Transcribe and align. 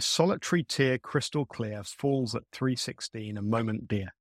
A 0.00 0.02
solitary 0.02 0.62
tear 0.62 0.96
crystal 0.96 1.44
clear 1.44 1.84
falls 1.84 2.34
at 2.34 2.44
316 2.52 3.36
a 3.36 3.42
moment 3.42 3.86
dear. 3.86 4.14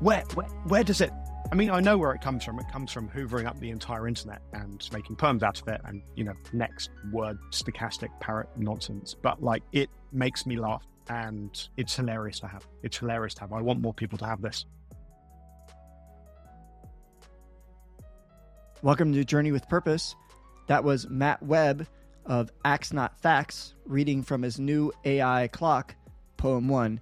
Where, 0.00 0.24
where, 0.34 0.46
where 0.68 0.84
does 0.84 1.00
it? 1.00 1.10
I 1.50 1.54
mean, 1.54 1.70
I 1.70 1.80
know 1.80 1.96
where 1.96 2.12
it 2.12 2.20
comes 2.20 2.44
from. 2.44 2.58
It 2.58 2.68
comes 2.70 2.92
from 2.92 3.08
hoovering 3.08 3.46
up 3.46 3.58
the 3.60 3.70
entire 3.70 4.06
internet 4.06 4.42
and 4.52 4.86
making 4.92 5.16
poems 5.16 5.42
out 5.42 5.62
of 5.62 5.68
it 5.68 5.80
and, 5.86 6.02
you 6.16 6.24
know, 6.24 6.34
next 6.52 6.90
word 7.10 7.38
stochastic 7.50 8.10
parrot 8.20 8.50
nonsense. 8.58 9.16
But 9.22 9.42
like, 9.42 9.62
it 9.72 9.88
makes 10.12 10.44
me 10.44 10.56
laugh 10.56 10.86
and 11.08 11.68
it's 11.78 11.96
hilarious 11.96 12.40
to 12.40 12.46
have. 12.46 12.68
It's 12.82 12.98
hilarious 12.98 13.32
to 13.36 13.40
have. 13.40 13.54
I 13.54 13.62
want 13.62 13.80
more 13.80 13.94
people 13.94 14.18
to 14.18 14.26
have 14.26 14.42
this. 14.42 14.66
Welcome 18.82 19.14
to 19.14 19.24
Journey 19.24 19.50
with 19.50 19.66
Purpose. 19.70 20.14
That 20.66 20.84
was 20.84 21.08
Matt 21.08 21.42
Webb 21.42 21.86
of 22.30 22.52
Acts 22.64 22.92
Not 22.92 23.18
Facts 23.20 23.74
reading 23.86 24.22
from 24.22 24.42
his 24.42 24.60
new 24.60 24.92
AI 25.04 25.48
clock, 25.48 25.96
Poem 26.36 26.68
1. 26.68 27.00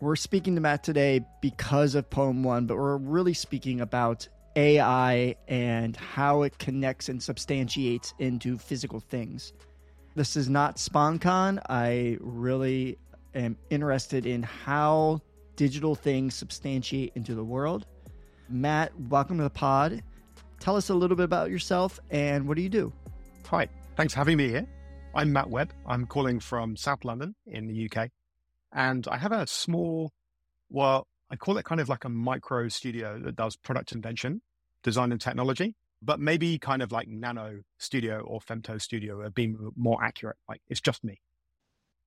We're 0.00 0.14
speaking 0.14 0.54
to 0.56 0.60
Matt 0.60 0.84
today 0.84 1.24
because 1.40 1.94
of 1.94 2.10
Poem 2.10 2.42
1, 2.42 2.66
but 2.66 2.76
we're 2.76 2.98
really 2.98 3.32
speaking 3.32 3.80
about 3.80 4.28
AI 4.56 5.34
and 5.48 5.96
how 5.96 6.42
it 6.42 6.58
connects 6.58 7.08
and 7.08 7.20
substantiates 7.20 8.12
into 8.18 8.58
physical 8.58 9.00
things. 9.00 9.54
This 10.14 10.36
is 10.36 10.50
not 10.50 10.76
sponcon. 10.76 11.62
I 11.70 12.18
really 12.20 12.98
am 13.34 13.56
interested 13.70 14.26
in 14.26 14.42
how 14.42 15.22
digital 15.56 15.94
things 15.94 16.34
substantiate 16.34 17.12
into 17.14 17.34
the 17.34 17.44
world. 17.44 17.86
Matt, 18.50 18.92
welcome 19.08 19.38
to 19.38 19.44
the 19.44 19.50
pod. 19.50 20.02
Tell 20.60 20.76
us 20.76 20.90
a 20.90 20.94
little 20.94 21.16
bit 21.16 21.24
about 21.24 21.50
yourself 21.50 21.98
and 22.10 22.46
what 22.46 22.58
do 22.58 22.62
you 22.62 22.68
do? 22.68 22.92
Hi, 23.46 23.66
thanks 23.98 24.14
for 24.14 24.20
having 24.20 24.36
me 24.36 24.46
here. 24.46 24.64
I'm 25.12 25.32
Matt 25.32 25.50
Webb. 25.50 25.72
I'm 25.84 26.06
calling 26.06 26.38
from 26.38 26.76
South 26.76 27.04
London 27.04 27.34
in 27.48 27.66
the 27.66 27.90
UK. 27.90 28.10
And 28.72 29.04
I 29.08 29.16
have 29.16 29.32
a 29.32 29.44
small, 29.48 30.12
well, 30.70 31.08
I 31.32 31.34
call 31.34 31.58
it 31.58 31.64
kind 31.64 31.80
of 31.80 31.88
like 31.88 32.04
a 32.04 32.08
micro 32.08 32.68
studio 32.68 33.18
that 33.18 33.34
does 33.34 33.56
product 33.56 33.90
invention, 33.90 34.40
design 34.84 35.10
and 35.10 35.20
technology, 35.20 35.74
but 36.00 36.20
maybe 36.20 36.60
kind 36.60 36.80
of 36.80 36.92
like 36.92 37.08
nano 37.08 37.62
studio 37.78 38.20
or 38.20 38.38
femto 38.38 38.80
studio 38.80 39.20
are 39.20 39.30
being 39.30 39.72
more 39.74 39.98
accurate. 40.00 40.36
Like 40.48 40.60
it's 40.68 40.80
just 40.80 41.02
me. 41.02 41.20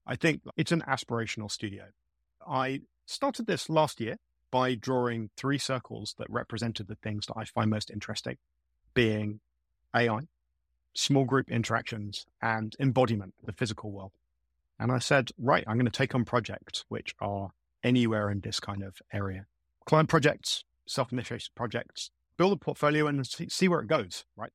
I 0.07 0.16
think 0.16 0.44
it's 0.55 0.71
an 0.71 0.85
aspirational 0.88 1.51
studio. 1.51 1.88
I 2.47 2.83
started 3.05 3.47
this 3.47 3.69
last 3.69 3.99
year 3.99 4.16
by 4.49 4.75
drawing 4.75 5.29
three 5.35 5.57
circles 5.57 6.16
that 6.19 6.27
represented 6.29 6.88
the 6.88 6.95
things 7.03 7.25
that 7.25 7.35
I 7.35 7.44
find 7.44 7.69
most 7.69 7.91
interesting, 7.91 8.38
being 8.94 9.41
AI, 9.94 10.21
small 10.94 11.25
group 11.25 11.50
interactions, 11.50 12.25
and 12.42 12.75
embodiment, 12.80 13.34
the 13.44 13.53
physical 13.53 13.92
world. 13.92 14.11
And 14.80 14.92
I 14.92 15.00
said, 15.00 15.31
right, 15.38 15.64
I'm 15.67 15.78
going 15.78 15.86
to 15.86 15.92
take 15.92 16.16
on 16.16 16.25
projects 16.25 16.86
which 16.89 17.16
are 17.22 17.52
anywhere 17.84 18.30
in 18.30 18.42
this 18.42 18.59
kind 18.59 18.84
of 18.84 19.02
area. 19.14 19.45
Client 19.86 20.09
projects, 20.09 20.64
self 20.88 21.12
initiated 21.12 21.50
projects, 21.56 22.12
build 22.38 22.53
a 22.53 22.58
portfolio 22.58 23.08
and 23.08 23.25
see, 23.25 23.67
where 23.67 23.81
it 23.81 23.88
goes, 23.88 24.25
right? 24.36 24.52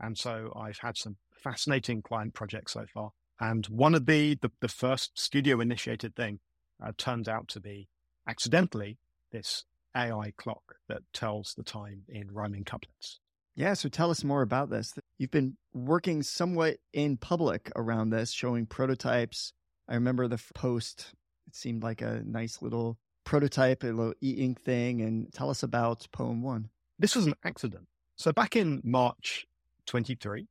And 0.00 0.16
so 0.16 0.52
I've 0.56 0.78
had 0.78 0.96
some 0.96 1.16
fascinating 1.30 2.02
client 2.02 2.34
projects 2.34 2.72
so 2.72 2.86
far. 2.92 3.10
And 3.40 3.66
one 3.66 3.94
of 3.94 4.06
the, 4.06 4.36
the, 4.40 4.50
the 4.60 4.68
first 4.68 5.18
studio 5.18 5.60
initiated 5.60 6.16
thing 6.16 6.40
uh, 6.82 6.92
turns 6.96 7.28
out 7.28 7.48
to 7.48 7.60
be 7.60 7.88
accidentally 8.26 8.98
this 9.32 9.64
AI 9.94 10.32
clock 10.36 10.76
that 10.88 11.02
tells 11.12 11.54
the 11.54 11.62
time 11.62 12.02
in 12.08 12.32
rhyming 12.32 12.64
couplets. 12.64 13.20
Yeah, 13.58 13.74
so 13.74 13.88
tell 13.88 14.12
us 14.12 14.22
more 14.22 14.42
about 14.42 14.70
this. 14.70 14.96
You've 15.18 15.32
been 15.32 15.56
working 15.74 16.22
somewhat 16.22 16.76
in 16.92 17.16
public 17.16 17.72
around 17.74 18.10
this, 18.10 18.30
showing 18.30 18.66
prototypes, 18.66 19.52
I 19.88 19.94
remember 19.94 20.28
the 20.28 20.40
post. 20.54 21.12
It 21.48 21.56
seemed 21.56 21.82
like 21.82 22.00
a 22.00 22.22
nice 22.24 22.62
little 22.62 22.98
prototype, 23.24 23.82
a 23.82 23.88
little 23.88 24.14
e 24.22 24.30
ink 24.38 24.62
thing. 24.62 25.00
And 25.00 25.32
tell 25.32 25.50
us 25.50 25.64
about 25.64 26.06
Poem 26.12 26.40
One. 26.40 26.68
This 27.00 27.16
was 27.16 27.26
an 27.26 27.34
accident. 27.44 27.88
So 28.14 28.32
back 28.32 28.54
in 28.54 28.80
March 28.84 29.44
23, 29.86 30.46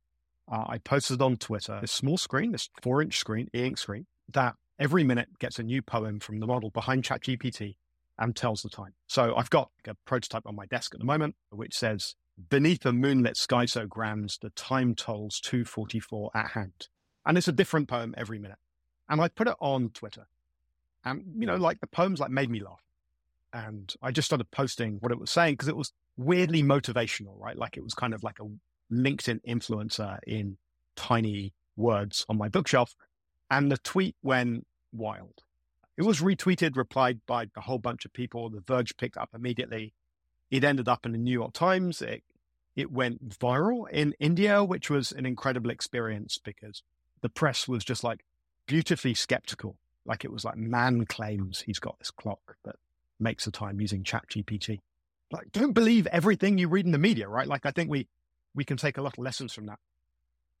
uh, 0.52 0.64
I 0.68 0.76
posted 0.76 1.22
on 1.22 1.38
Twitter 1.38 1.78
this 1.80 1.92
small 1.92 2.18
screen, 2.18 2.52
this 2.52 2.68
four 2.82 3.00
inch 3.00 3.16
screen, 3.16 3.48
e 3.54 3.64
ink 3.64 3.78
screen, 3.78 4.04
that 4.34 4.56
every 4.78 5.02
minute 5.02 5.38
gets 5.38 5.58
a 5.58 5.62
new 5.62 5.80
poem 5.80 6.20
from 6.20 6.40
the 6.40 6.46
model 6.46 6.68
behind 6.68 7.04
ChatGPT 7.04 7.76
and 8.18 8.36
tells 8.36 8.60
the 8.60 8.68
time. 8.68 8.92
So 9.06 9.34
I've 9.34 9.48
got 9.48 9.70
a 9.86 9.94
prototype 10.04 10.42
on 10.44 10.56
my 10.56 10.66
desk 10.66 10.94
at 10.94 11.00
the 11.00 11.06
moment, 11.06 11.36
which 11.48 11.74
says, 11.74 12.14
Beneath 12.50 12.86
a 12.86 12.92
moonlit 12.92 13.36
sky 13.36 13.66
so 13.66 13.86
grand, 13.86 14.36
the 14.40 14.50
time 14.50 14.94
tolls 14.94 15.40
244 15.40 16.30
at 16.34 16.50
hand. 16.50 16.88
And 17.26 17.36
it's 17.36 17.48
a 17.48 17.52
different 17.52 17.88
poem 17.88 18.14
every 18.16 18.38
minute. 18.38 18.58
And 19.08 19.20
I 19.20 19.28
put 19.28 19.48
it 19.48 19.56
on 19.60 19.90
Twitter. 19.90 20.28
And, 21.04 21.24
you 21.38 21.46
know, 21.46 21.56
like 21.56 21.80
the 21.80 21.86
poems 21.86 22.20
like 22.20 22.30
made 22.30 22.50
me 22.50 22.60
laugh. 22.62 22.82
And 23.52 23.92
I 24.02 24.12
just 24.12 24.26
started 24.26 24.50
posting 24.50 24.98
what 25.00 25.10
it 25.10 25.18
was 25.18 25.30
saying 25.30 25.54
because 25.54 25.68
it 25.68 25.76
was 25.76 25.92
weirdly 26.16 26.62
motivational, 26.62 27.38
right? 27.38 27.56
Like 27.56 27.76
it 27.76 27.82
was 27.82 27.94
kind 27.94 28.14
of 28.14 28.22
like 28.22 28.38
a 28.40 28.48
LinkedIn 28.92 29.40
influencer 29.48 30.18
in 30.26 30.58
tiny 30.96 31.54
words 31.76 32.24
on 32.28 32.38
my 32.38 32.48
bookshelf. 32.48 32.94
And 33.50 33.72
the 33.72 33.78
tweet 33.78 34.16
went 34.22 34.66
wild. 34.92 35.42
It 35.96 36.02
was 36.02 36.20
retweeted, 36.20 36.76
replied 36.76 37.20
by 37.26 37.46
a 37.56 37.60
whole 37.62 37.78
bunch 37.78 38.04
of 38.04 38.12
people. 38.12 38.50
The 38.50 38.60
Verge 38.60 38.96
picked 38.96 39.16
up 39.16 39.30
immediately. 39.34 39.94
It 40.50 40.64
ended 40.64 40.88
up 40.88 41.04
in 41.04 41.12
the 41.12 41.18
New 41.18 41.32
York 41.32 41.52
Times. 41.52 42.00
It, 42.02 42.22
it 42.74 42.90
went 42.90 43.28
viral 43.28 43.88
in 43.90 44.14
India, 44.18 44.64
which 44.64 44.88
was 44.88 45.12
an 45.12 45.26
incredible 45.26 45.70
experience 45.70 46.38
because 46.38 46.82
the 47.20 47.28
press 47.28 47.68
was 47.68 47.84
just 47.84 48.04
like, 48.04 48.24
beautifully 48.68 49.14
skeptical. 49.14 49.76
Like 50.06 50.24
it 50.24 50.32
was 50.32 50.44
like 50.44 50.56
man 50.56 51.06
claims 51.06 51.62
he's 51.62 51.80
got 51.80 51.98
this 51.98 52.12
clock 52.12 52.56
that 52.64 52.76
makes 53.18 53.44
the 53.46 53.50
time 53.50 53.80
using 53.80 54.04
chat 54.04 54.28
GPT. 54.28 54.78
Like 55.32 55.50
don't 55.50 55.72
believe 55.72 56.06
everything 56.06 56.56
you 56.56 56.68
read 56.68 56.86
in 56.86 56.92
the 56.92 56.98
media, 56.98 57.28
right? 57.28 57.48
Like 57.48 57.66
I 57.66 57.72
think 57.72 57.90
we 57.90 58.06
we 58.54 58.64
can 58.64 58.76
take 58.76 58.96
a 58.96 59.02
lot 59.02 59.18
of 59.18 59.24
lessons 59.24 59.52
from 59.52 59.66
that. 59.66 59.80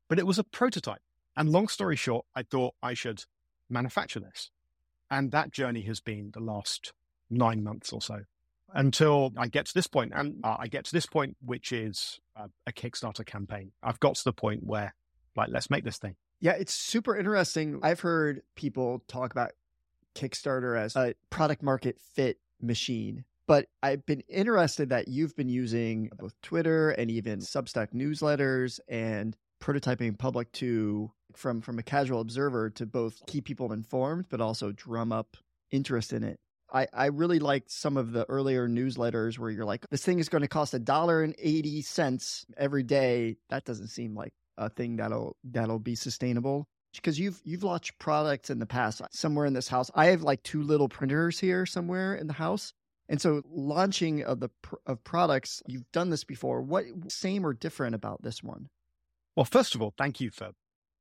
But 0.08 0.18
it 0.18 0.26
was 0.26 0.38
a 0.38 0.44
prototype. 0.44 1.02
And 1.36 1.50
long 1.50 1.68
story 1.68 1.96
short, 1.96 2.26
I 2.34 2.42
thought 2.42 2.74
I 2.82 2.94
should 2.94 3.24
manufacture 3.70 4.20
this. 4.20 4.50
And 5.10 5.30
that 5.30 5.52
journey 5.52 5.82
has 5.82 6.00
been 6.00 6.32
the 6.32 6.40
last 6.40 6.92
nine 7.30 7.62
months 7.62 7.92
or 7.92 8.02
so 8.02 8.22
until 8.74 9.32
I 9.36 9.48
get 9.48 9.66
to 9.66 9.74
this 9.74 9.86
point. 9.86 10.12
And 10.14 10.40
uh, 10.44 10.56
I 10.58 10.68
get 10.68 10.84
to 10.86 10.92
this 10.92 11.06
point, 11.06 11.36
which 11.44 11.72
is 11.72 12.20
uh, 12.36 12.48
a 12.66 12.72
Kickstarter 12.72 13.24
campaign. 13.24 13.72
I've 13.82 14.00
got 14.00 14.16
to 14.16 14.24
the 14.24 14.32
point 14.32 14.64
where, 14.64 14.94
like, 15.36 15.48
let's 15.50 15.70
make 15.70 15.84
this 15.84 15.98
thing. 15.98 16.16
Yeah, 16.40 16.52
it's 16.52 16.74
super 16.74 17.16
interesting. 17.16 17.80
I've 17.82 18.00
heard 18.00 18.42
people 18.54 19.02
talk 19.08 19.32
about 19.32 19.52
Kickstarter 20.14 20.78
as 20.78 20.96
a 20.96 21.14
product 21.30 21.62
market 21.62 21.98
fit 22.00 22.38
machine, 22.60 23.24
but 23.46 23.66
I've 23.82 24.04
been 24.06 24.22
interested 24.28 24.90
that 24.90 25.08
you've 25.08 25.34
been 25.34 25.48
using 25.48 26.10
both 26.18 26.34
Twitter 26.42 26.90
and 26.90 27.10
even 27.10 27.40
Substack 27.40 27.92
newsletters 27.92 28.78
and 28.88 29.36
prototyping 29.60 30.16
public 30.16 30.52
to 30.52 31.10
from 31.34 31.60
from 31.60 31.78
a 31.78 31.82
casual 31.82 32.20
observer 32.20 32.70
to 32.70 32.86
both 32.86 33.20
keep 33.26 33.44
people 33.44 33.72
informed 33.72 34.26
but 34.28 34.40
also 34.40 34.72
drum 34.72 35.12
up 35.12 35.36
interest 35.70 36.12
in 36.12 36.22
it. 36.22 36.38
I, 36.72 36.86
I 36.92 37.06
really 37.06 37.38
liked 37.38 37.70
some 37.70 37.96
of 37.96 38.12
the 38.12 38.24
earlier 38.28 38.68
newsletters 38.68 39.38
where 39.38 39.50
you're 39.50 39.64
like, 39.64 39.86
this 39.90 40.04
thing 40.04 40.18
is 40.18 40.28
going 40.28 40.42
to 40.42 40.48
cost 40.48 40.74
a 40.74 40.78
dollar 40.78 41.22
and 41.22 41.34
eighty 41.38 41.82
cents 41.82 42.44
every 42.56 42.82
day. 42.82 43.36
That 43.50 43.64
doesn't 43.64 43.88
seem 43.88 44.14
like 44.14 44.32
a 44.56 44.68
thing 44.68 44.96
that'll 44.96 45.36
that'll 45.44 45.78
be 45.78 45.94
sustainable. 45.94 46.68
Because 46.94 47.18
you've 47.18 47.40
you've 47.44 47.64
launched 47.64 47.98
products 47.98 48.50
in 48.50 48.58
the 48.58 48.66
past 48.66 49.00
uh, 49.00 49.06
somewhere 49.10 49.46
in 49.46 49.52
this 49.52 49.68
house. 49.68 49.90
I 49.94 50.06
have 50.06 50.22
like 50.22 50.42
two 50.42 50.62
little 50.62 50.88
printers 50.88 51.38
here 51.38 51.64
somewhere 51.64 52.14
in 52.14 52.26
the 52.26 52.32
house. 52.32 52.72
And 53.08 53.20
so 53.20 53.42
launching 53.50 54.24
of 54.24 54.40
the 54.40 54.50
of 54.86 55.02
products 55.04 55.62
you've 55.66 55.90
done 55.92 56.10
this 56.10 56.24
before. 56.24 56.60
What 56.62 56.84
same 57.08 57.46
or 57.46 57.54
different 57.54 57.94
about 57.94 58.22
this 58.22 58.42
one? 58.42 58.68
Well 59.36 59.44
first 59.44 59.74
of 59.74 59.82
all 59.82 59.94
thank 59.96 60.20
you 60.20 60.30
for 60.30 60.50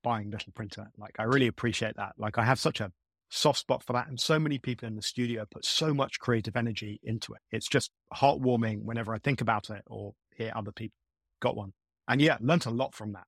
buying 0.03 0.29
little 0.29 0.53
printer. 0.53 0.87
Like 0.97 1.15
i 1.19 1.23
really 1.23 1.47
appreciate 1.47 1.95
that. 1.97 2.13
Like 2.17 2.37
i 2.37 2.43
have 2.43 2.59
such 2.59 2.79
a 2.79 2.91
soft 3.29 3.59
spot 3.59 3.83
for 3.83 3.93
that 3.93 4.07
and 4.07 4.19
so 4.19 4.39
many 4.39 4.57
people 4.57 4.87
in 4.87 4.95
the 4.95 5.01
studio 5.01 5.45
put 5.49 5.65
so 5.65 5.93
much 5.93 6.19
creative 6.19 6.55
energy 6.55 6.99
into 7.03 7.33
it 7.33 7.41
it's 7.51 7.67
just 7.67 7.91
heartwarming 8.13 8.83
whenever 8.83 9.13
i 9.13 9.17
think 9.17 9.41
about 9.41 9.69
it 9.69 9.83
or 9.87 10.13
hear 10.35 10.51
other 10.55 10.71
people 10.71 10.95
got 11.41 11.55
one 11.55 11.73
and 12.07 12.21
yeah 12.21 12.37
learned 12.39 12.65
a 12.65 12.69
lot 12.69 12.93
from 12.95 13.11
that 13.11 13.25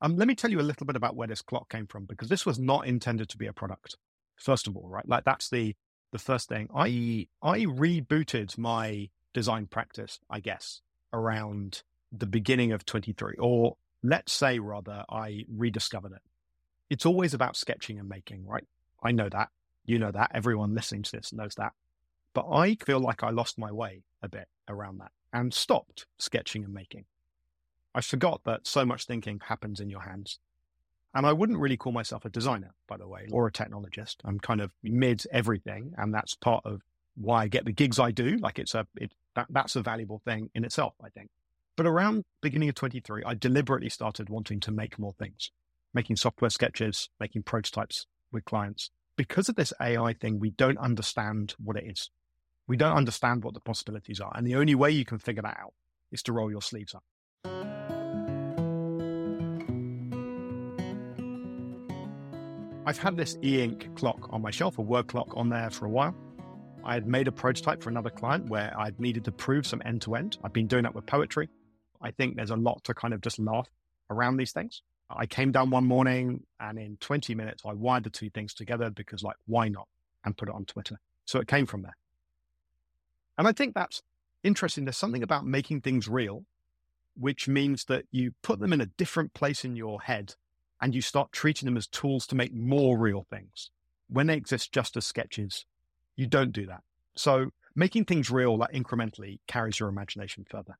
um, 0.00 0.16
let 0.16 0.28
me 0.28 0.34
tell 0.34 0.50
you 0.50 0.60
a 0.60 0.62
little 0.62 0.86
bit 0.86 0.96
about 0.96 1.16
where 1.16 1.28
this 1.28 1.42
clock 1.42 1.68
came 1.70 1.86
from 1.86 2.04
because 2.04 2.28
this 2.28 2.46
was 2.46 2.58
not 2.58 2.86
intended 2.86 3.28
to 3.30 3.38
be 3.38 3.46
a 3.46 3.52
product. 3.52 3.96
First 4.36 4.68
of 4.68 4.76
all, 4.76 4.88
right? 4.88 5.08
Like 5.08 5.24
that's 5.24 5.50
the 5.50 5.74
the 6.12 6.18
first 6.18 6.48
thing. 6.48 6.68
I 6.74 7.26
I 7.42 7.60
rebooted 7.60 8.56
my 8.56 9.10
design 9.34 9.66
practice, 9.66 10.20
I 10.30 10.40
guess, 10.40 10.80
around 11.12 11.82
the 12.12 12.26
beginning 12.26 12.72
of 12.72 12.86
23, 12.86 13.34
or 13.38 13.76
let's 14.02 14.32
say 14.32 14.58
rather, 14.58 15.04
I 15.10 15.44
rediscovered 15.48 16.12
it. 16.12 16.22
It's 16.88 17.04
always 17.04 17.34
about 17.34 17.56
sketching 17.56 17.98
and 17.98 18.08
making, 18.08 18.46
right? 18.46 18.64
I 19.02 19.12
know 19.12 19.28
that. 19.28 19.48
You 19.84 19.98
know 19.98 20.10
that. 20.10 20.32
Everyone 20.34 20.74
listening 20.74 21.02
to 21.04 21.12
this 21.12 21.32
knows 21.32 21.54
that. 21.56 21.72
But 22.34 22.46
I 22.50 22.76
feel 22.76 23.00
like 23.00 23.22
I 23.22 23.30
lost 23.30 23.58
my 23.58 23.72
way 23.72 24.02
a 24.22 24.28
bit 24.28 24.48
around 24.68 24.98
that 24.98 25.12
and 25.32 25.52
stopped 25.52 26.06
sketching 26.18 26.64
and 26.64 26.74
making. 26.74 27.04
I 27.94 28.00
forgot 28.00 28.42
that 28.44 28.66
so 28.66 28.84
much 28.84 29.06
thinking 29.06 29.40
happens 29.48 29.80
in 29.80 29.90
your 29.90 30.02
hands. 30.02 30.38
And 31.14 31.26
I 31.26 31.32
wouldn't 31.32 31.58
really 31.58 31.76
call 31.76 31.92
myself 31.92 32.24
a 32.24 32.30
designer, 32.30 32.74
by 32.86 32.96
the 32.96 33.08
way, 33.08 33.28
or 33.32 33.46
a 33.46 33.52
technologist. 33.52 34.16
I'm 34.24 34.38
kind 34.38 34.60
of 34.60 34.72
mid 34.82 35.24
everything. 35.32 35.94
And 35.96 36.12
that's 36.12 36.34
part 36.34 36.64
of 36.66 36.82
why 37.16 37.42
I 37.42 37.48
get 37.48 37.64
the 37.64 37.72
gigs 37.72 37.98
I 37.98 38.10
do. 38.10 38.36
Like 38.36 38.58
it's 38.58 38.74
a, 38.74 38.86
it, 38.96 39.12
that, 39.34 39.46
that's 39.50 39.74
a 39.74 39.82
valuable 39.82 40.20
thing 40.24 40.50
in 40.54 40.64
itself, 40.64 40.94
I 41.02 41.08
think. 41.08 41.30
But 41.76 41.86
around 41.86 42.24
beginning 42.40 42.68
of 42.68 42.74
23, 42.74 43.22
I 43.24 43.34
deliberately 43.34 43.88
started 43.88 44.28
wanting 44.28 44.60
to 44.60 44.70
make 44.70 44.98
more 44.98 45.12
things, 45.12 45.50
making 45.94 46.16
software 46.16 46.50
sketches, 46.50 47.08
making 47.18 47.44
prototypes 47.44 48.06
with 48.32 48.44
clients. 48.44 48.90
Because 49.16 49.48
of 49.48 49.56
this 49.56 49.72
AI 49.80 50.12
thing, 50.12 50.38
we 50.38 50.50
don't 50.50 50.78
understand 50.78 51.54
what 51.62 51.76
it 51.76 51.84
is. 51.86 52.10
We 52.66 52.76
don't 52.76 52.96
understand 52.96 53.42
what 53.42 53.54
the 53.54 53.60
possibilities 53.60 54.20
are. 54.20 54.32
And 54.34 54.46
the 54.46 54.56
only 54.56 54.74
way 54.74 54.90
you 54.90 55.04
can 55.04 55.18
figure 55.18 55.42
that 55.42 55.58
out 55.58 55.74
is 56.12 56.22
to 56.24 56.32
roll 56.32 56.50
your 56.50 56.62
sleeves 56.62 56.94
up. 56.94 57.02
I've 62.88 62.98
had 62.98 63.18
this 63.18 63.36
e 63.44 63.62
ink 63.62 63.94
clock 63.96 64.32
on 64.32 64.40
my 64.40 64.50
shelf, 64.50 64.78
a 64.78 64.82
word 64.82 65.08
clock 65.08 65.36
on 65.36 65.50
there 65.50 65.68
for 65.68 65.84
a 65.84 65.90
while. 65.90 66.14
I 66.84 66.94
had 66.94 67.06
made 67.06 67.28
a 67.28 67.32
prototype 67.32 67.82
for 67.82 67.90
another 67.90 68.08
client 68.08 68.48
where 68.48 68.72
I'd 68.78 68.98
needed 68.98 69.26
to 69.26 69.32
prove 69.32 69.66
some 69.66 69.82
end 69.84 70.00
to 70.02 70.14
end. 70.14 70.38
I've 70.42 70.54
been 70.54 70.66
doing 70.66 70.84
that 70.84 70.94
with 70.94 71.04
poetry. 71.04 71.50
I 72.00 72.12
think 72.12 72.36
there's 72.36 72.50
a 72.50 72.56
lot 72.56 72.82
to 72.84 72.94
kind 72.94 73.12
of 73.12 73.20
just 73.20 73.38
laugh 73.38 73.68
around 74.08 74.38
these 74.38 74.52
things. 74.52 74.80
I 75.10 75.26
came 75.26 75.52
down 75.52 75.70
one 75.70 75.86
morning 75.86 76.44
and 76.60 76.78
in 76.78 76.96
20 77.00 77.34
minutes, 77.34 77.62
I 77.64 77.72
wired 77.72 78.04
the 78.04 78.10
two 78.10 78.30
things 78.30 78.52
together 78.52 78.90
because, 78.90 79.22
like, 79.22 79.36
why 79.46 79.68
not? 79.68 79.88
And 80.24 80.36
put 80.36 80.48
it 80.48 80.54
on 80.54 80.64
Twitter. 80.64 81.00
So 81.24 81.40
it 81.40 81.48
came 81.48 81.66
from 81.66 81.82
there. 81.82 81.96
And 83.38 83.46
I 83.46 83.52
think 83.52 83.74
that's 83.74 84.02
interesting. 84.42 84.84
There's 84.84 84.96
something 84.96 85.22
about 85.22 85.46
making 85.46 85.80
things 85.80 86.08
real, 86.08 86.44
which 87.18 87.48
means 87.48 87.84
that 87.84 88.04
you 88.10 88.32
put 88.42 88.60
them 88.60 88.72
in 88.72 88.80
a 88.80 88.86
different 88.86 89.32
place 89.32 89.64
in 89.64 89.76
your 89.76 90.02
head 90.02 90.34
and 90.80 90.94
you 90.94 91.00
start 91.00 91.32
treating 91.32 91.66
them 91.66 91.76
as 91.76 91.86
tools 91.86 92.26
to 92.26 92.34
make 92.34 92.54
more 92.54 92.98
real 92.98 93.26
things. 93.30 93.70
When 94.08 94.26
they 94.26 94.36
exist 94.36 94.72
just 94.72 94.96
as 94.96 95.06
sketches, 95.06 95.64
you 96.16 96.26
don't 96.26 96.52
do 96.52 96.66
that. 96.66 96.82
So 97.16 97.50
making 97.74 98.04
things 98.04 98.30
real 98.30 98.56
like 98.56 98.72
incrementally 98.72 99.40
carries 99.46 99.80
your 99.80 99.88
imagination 99.88 100.46
further. 100.48 100.76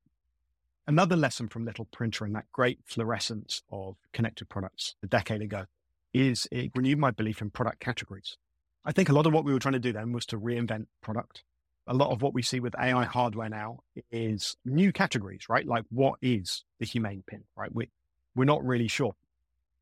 Another 0.89 1.17
lesson 1.17 1.49
from 1.49 1.67
Little 1.67 1.85
Printer 1.85 2.25
and 2.25 2.35
that 2.35 2.51
great 2.51 2.79
fluorescence 2.87 3.61
of 3.71 3.97
connected 4.15 4.49
products 4.49 4.95
a 5.03 5.07
decade 5.07 5.43
ago 5.43 5.67
is 6.15 6.49
it 6.51 6.73
renewed 6.75 6.97
my 6.97 7.11
belief 7.11 7.43
in 7.43 7.51
product 7.51 7.79
categories. 7.79 8.39
I 8.87 8.93
think 8.93 9.11
a 9.11 9.13
lot 9.13 9.27
of 9.27 9.35
what 9.35 9.45
we 9.45 9.53
were 9.53 9.59
trying 9.59 9.75
to 9.75 9.79
do 9.79 9.93
then 9.93 10.13
was 10.13 10.25
to 10.27 10.41
reinvent 10.41 10.87
product. 11.03 11.45
A 11.87 11.93
lot 11.93 12.11
of 12.11 12.23
what 12.23 12.33
we 12.33 12.41
see 12.41 12.59
with 12.59 12.75
AI 12.79 13.05
hardware 13.05 13.51
now 13.51 13.81
is 14.11 14.57
new 14.65 14.91
categories, 14.91 15.43
right? 15.51 15.67
Like 15.67 15.85
what 15.91 16.19
is 16.23 16.65
the 16.79 16.87
humane 16.87 17.23
pin, 17.27 17.45
right? 17.55 17.75
We, 17.75 17.91
we're 18.35 18.47
not 18.47 18.65
really 18.65 18.89
sure. 18.89 19.15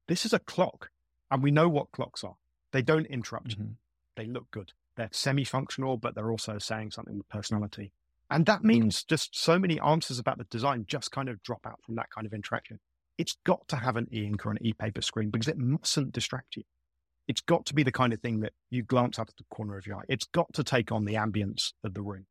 This 0.09 0.27
is 0.27 0.33
a 0.33 0.41
clock 0.41 0.91
and 1.31 1.41
we 1.41 1.53
know 1.53 1.69
what 1.69 1.93
clocks 1.93 2.25
are. 2.25 2.35
They 2.73 2.83
don't 2.83 3.07
interrupt. 3.07 3.51
Mm-hmm. 3.51 3.75
They 4.17 4.27
look 4.27 4.51
good. 4.51 4.73
They're 4.97 5.09
semi 5.13 5.45
functional, 5.45 5.99
but 5.99 6.17
they're 6.17 6.33
also 6.33 6.59
saying 6.59 6.91
something 6.91 7.17
with 7.17 7.29
personality. 7.29 7.93
And 8.31 8.47
that 8.47 8.61
hmm. 8.61 8.69
means 8.69 9.05
just 9.05 9.39
so 9.39 9.59
many 9.59 9.81
answers 9.81 10.19
about 10.19 10.39
the 10.39 10.45
design 10.45 10.85
just 10.89 11.13
kind 11.13 11.29
of 11.29 11.43
drop 11.43 11.67
out 11.67 11.81
from 11.85 11.95
that 11.97 12.11
kind 12.11 12.27
of 12.27 12.33
interaction. 12.33 12.81
It's 13.19 13.37
got 13.45 13.67
to 13.69 13.77
have 13.77 13.97
an 13.97 14.09
e 14.13 14.27
ink 14.27 14.45
or 14.45 14.51
an 14.51 14.59
e 14.61 14.73
paper 14.73 15.01
screen 15.01 15.31
because 15.31 15.49
it 15.49 15.59
mustn't 15.59 16.13
distract 16.13 16.57
you. 16.57 16.65
It's 17.29 17.41
got 17.41 17.67
to 17.67 17.75
be 17.75 17.83
the 17.83 17.93
kind 17.93 18.13
of 18.13 18.21
thing 18.21 18.41
that 18.41 18.53
you 18.71 18.83
glance 18.83 19.19
out 19.19 19.29
of 19.29 19.37
the 19.37 19.45
corner 19.51 19.77
of 19.77 19.87
your 19.87 19.97
eye. 19.97 20.05
It's 20.09 20.27
got 20.27 20.53
to 20.55 20.63
take 20.63 20.93
on 20.93 21.05
the 21.05 21.15
ambience 21.15 21.73
of 21.83 21.95
the 21.95 22.03
room. 22.03 22.27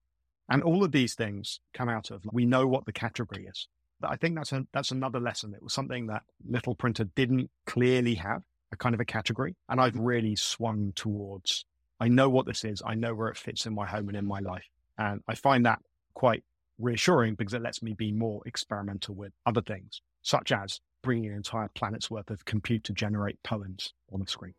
And 0.48 0.64
all 0.64 0.84
of 0.84 0.92
these 0.92 1.16
things 1.16 1.60
come 1.74 1.90
out 1.90 2.12
of 2.12 2.22
we 2.32 2.46
know 2.46 2.68
what 2.68 2.86
the 2.86 2.94
category 2.94 3.48
is. 3.48 3.68
But 4.00 4.12
I 4.12 4.16
think 4.16 4.36
that's 4.36 4.52
a, 4.52 4.66
that's 4.74 4.92
another 4.92 5.20
lesson. 5.20 5.54
It 5.54 5.64
was 5.64 5.74
something 5.74 6.08
that 6.08 6.24
Little 6.48 6.76
Printer 6.76 7.06
didn't 7.16 7.50
clearly 7.66 8.16
have 8.16 8.44
a 8.72 8.78
kind 8.78 8.94
of 8.94 9.02
a 9.02 9.06
category. 9.06 9.56
And 9.68 9.82
I've 9.82 9.96
really 9.96 10.36
swung 10.36 10.94
towards 10.96 11.66
I 12.00 12.10
know 12.10 12.30
what 12.30 12.46
this 12.46 12.64
is. 12.66 12.82
I 12.86 12.96
know 12.96 13.16
where 13.16 13.30
it 13.30 13.38
fits 13.38 13.66
in 13.66 13.74
my 13.74 13.86
home 13.86 14.10
and 14.10 14.18
in 14.18 14.26
my 14.26 14.40
life. 14.40 14.66
And 14.98 15.22
I 15.28 15.36
find 15.36 15.66
that 15.66 15.80
quite 16.14 16.44
reassuring 16.80 17.36
because 17.36 17.54
it 17.54 17.62
lets 17.62 17.82
me 17.82 17.94
be 17.94 18.12
more 18.12 18.42
experimental 18.46 19.16
with 19.16 19.34
other 19.46 19.62
things, 19.62 20.02
such 20.22 20.52
as 20.52 20.80
bringing 21.02 21.30
an 21.30 21.36
entire 21.36 21.70
planet's 21.76 22.10
worth 22.10 22.30
of 22.30 22.46
compute 22.46 22.84
to 22.86 22.94
generate 22.94 23.42
poems 23.44 23.94
on 24.12 24.20
the 24.20 24.28
screen. 24.28 24.54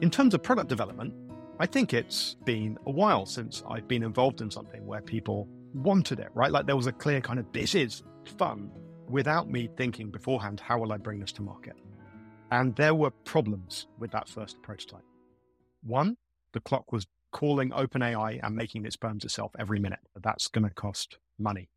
In 0.00 0.10
terms 0.10 0.34
of 0.34 0.42
product 0.42 0.68
development, 0.68 1.14
I 1.58 1.66
think 1.66 1.94
it's 1.94 2.36
been 2.44 2.78
a 2.86 2.90
while 2.90 3.24
since 3.24 3.62
I've 3.68 3.88
been 3.88 4.02
involved 4.02 4.42
in 4.42 4.50
something 4.50 4.84
where 4.84 5.00
people 5.00 5.48
wanted 5.72 6.20
it, 6.20 6.28
right? 6.34 6.52
Like 6.52 6.66
there 6.66 6.76
was 6.76 6.86
a 6.86 6.92
clear 6.92 7.20
kind 7.20 7.38
of, 7.38 7.50
this 7.52 7.74
is 7.74 8.02
fun 8.36 8.70
without 9.08 9.50
me 9.50 9.70
thinking 9.76 10.10
beforehand, 10.10 10.60
how 10.60 10.78
will 10.78 10.92
I 10.92 10.98
bring 10.98 11.20
this 11.20 11.32
to 11.32 11.42
market? 11.42 11.76
And 12.50 12.76
there 12.76 12.94
were 12.94 13.10
problems 13.10 13.86
with 13.98 14.10
that 14.10 14.28
first 14.28 14.60
prototype. 14.62 15.04
One, 15.82 16.16
the 16.52 16.60
clock 16.60 16.92
was 16.92 17.06
calling 17.36 17.68
OpenAI 17.68 18.40
and 18.42 18.56
making 18.56 18.86
its 18.86 18.96
poems 18.96 19.22
itself 19.22 19.52
every 19.58 19.78
minute. 19.78 19.98
That's 20.18 20.48
going 20.48 20.66
to 20.66 20.72
cost 20.72 21.18
money. 21.38 21.68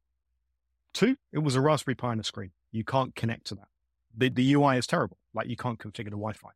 Two, 0.94 1.18
it 1.34 1.40
was 1.40 1.58
a 1.58 1.60
Raspberry 1.60 1.96
Pi 1.96 2.08
on 2.08 2.20
a 2.22 2.24
screen. 2.24 2.52
You 2.72 2.86
can't 2.86 3.14
connect 3.14 3.48
to 3.48 3.56
that. 3.56 3.68
The, 4.16 4.30
the 4.30 4.54
UI 4.54 4.78
is 4.78 4.88
terrible. 4.88 5.18
Like 5.34 5.50
you 5.50 5.58
can't 5.58 5.78
configure 5.78 6.06
the 6.06 6.12
Wi 6.12 6.32
Fi. 6.32 6.52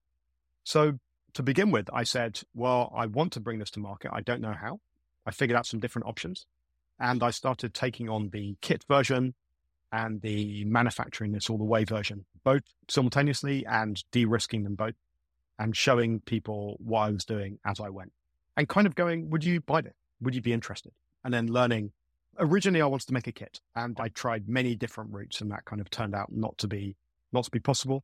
So 0.64 1.00
to 1.34 1.44
begin 1.44 1.70
with, 1.70 1.90
I 1.92 2.04
said, 2.04 2.40
well, 2.56 2.94
I 2.96 3.08
want 3.08 3.34
to 3.34 3.42
bring 3.42 3.60
this 3.60 3.72
to 3.72 3.82
market. 3.82 4.12
I 4.14 4.22
don't 4.22 4.40
know 4.40 4.54
how. 4.54 4.80
I 5.26 5.32
figured 5.32 5.58
out 5.58 5.66
some 5.66 5.82
different 5.82 6.08
options 6.08 6.46
and 6.98 7.22
I 7.22 7.32
started 7.32 7.74
taking 7.74 8.08
on 8.08 8.30
the 8.30 8.56
kit 8.62 8.86
version 8.88 9.34
and 9.92 10.22
the 10.22 10.64
manufacturing 10.64 11.34
this 11.34 11.50
all 11.50 11.58
the 11.58 11.66
way 11.66 11.84
version, 11.84 12.24
both 12.46 12.64
simultaneously 12.88 13.66
and 13.66 14.02
de 14.14 14.24
risking 14.24 14.64
them 14.64 14.76
both 14.76 14.96
and 15.60 15.76
showing 15.76 16.22
people 16.22 16.78
what 16.80 17.02
I 17.02 17.10
was 17.12 17.26
doing 17.26 17.60
as 17.66 17.82
I 17.82 17.90
went 17.90 18.14
and 18.58 18.68
kind 18.68 18.88
of 18.88 18.96
going, 18.96 19.30
would 19.30 19.44
you 19.44 19.62
buy 19.62 19.82
this? 19.82 19.94
Would 20.22 20.36
you 20.36 20.42
be 20.42 20.54
interested? 20.54 20.92
And 21.24 21.34
then 21.34 21.48
learning. 21.48 21.92
Originally, 22.40 22.82
I 22.82 22.86
wanted 22.86 23.08
to 23.08 23.14
make 23.14 23.28
a 23.28 23.32
kit 23.32 23.60
and 23.76 23.98
I 24.00 24.10
tried 24.10 24.48
many 24.48 24.76
different 24.76 25.14
routes 25.14 25.42
and 25.42 25.52
that 25.52 25.66
kind 25.66 25.82
of 25.82 25.90
turned 25.90 26.16
out 26.16 26.32
not 26.32 26.58
to 26.60 26.68
be, 26.68 26.96
not 27.32 27.46
to 27.46 27.52
be 27.52 27.60
possible. 27.60 28.04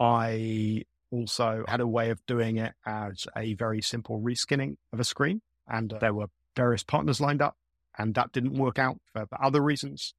I 0.00 0.84
also 1.10 1.64
had 1.68 1.80
a 1.80 1.86
way 1.86 2.10
of 2.10 2.24
doing 2.26 2.56
it 2.56 2.74
as 2.84 3.26
a 3.36 3.54
very 3.54 3.82
simple 3.82 4.20
reskinning 4.20 4.76
of 4.92 5.00
a 5.00 5.04
screen. 5.04 5.42
And 5.68 5.94
there 6.00 6.14
were 6.14 6.28
various 6.54 6.82
partners 6.82 7.20
lined 7.20 7.42
up 7.42 7.56
and 7.98 8.14
that 8.14 8.32
didn't 8.32 8.54
work 8.54 8.78
out 8.78 8.98
for 9.12 9.26
other 9.40 9.60
reasons. 9.60 10.14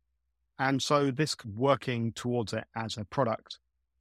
And 0.60 0.82
so 0.82 1.12
this 1.12 1.36
working 1.46 2.12
towards 2.14 2.54
it 2.54 2.66
as 2.76 2.98
a 2.98 3.06
product 3.06 3.60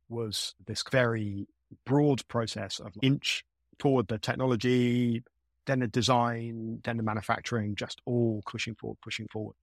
was 0.09 0.55
this 0.67 0.83
very 0.91 1.47
broad 1.85 2.27
process 2.29 2.79
of 2.79 2.93
inch 3.03 3.45
toward 3.79 4.09
the 4.09 4.19
technology, 4.19 5.23
then 5.67 5.81
the 5.81 5.89
design, 5.89 6.81
then 6.85 6.97
the 6.97 7.03
manufacturing, 7.03 7.75
just 7.75 8.01
all 8.07 8.43
pushing 8.47 8.75
forward, 8.75 8.99
pushing 9.03 9.27
forward. 9.29 9.55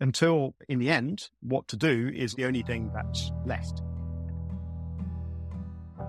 Until 0.00 0.54
in 0.68 0.78
the 0.78 0.90
end, 0.90 1.30
what 1.40 1.68
to 1.68 1.76
do 1.76 2.10
is 2.14 2.34
the 2.34 2.44
only 2.44 2.62
thing 2.62 2.90
that's 2.92 3.30
left. 3.46 3.82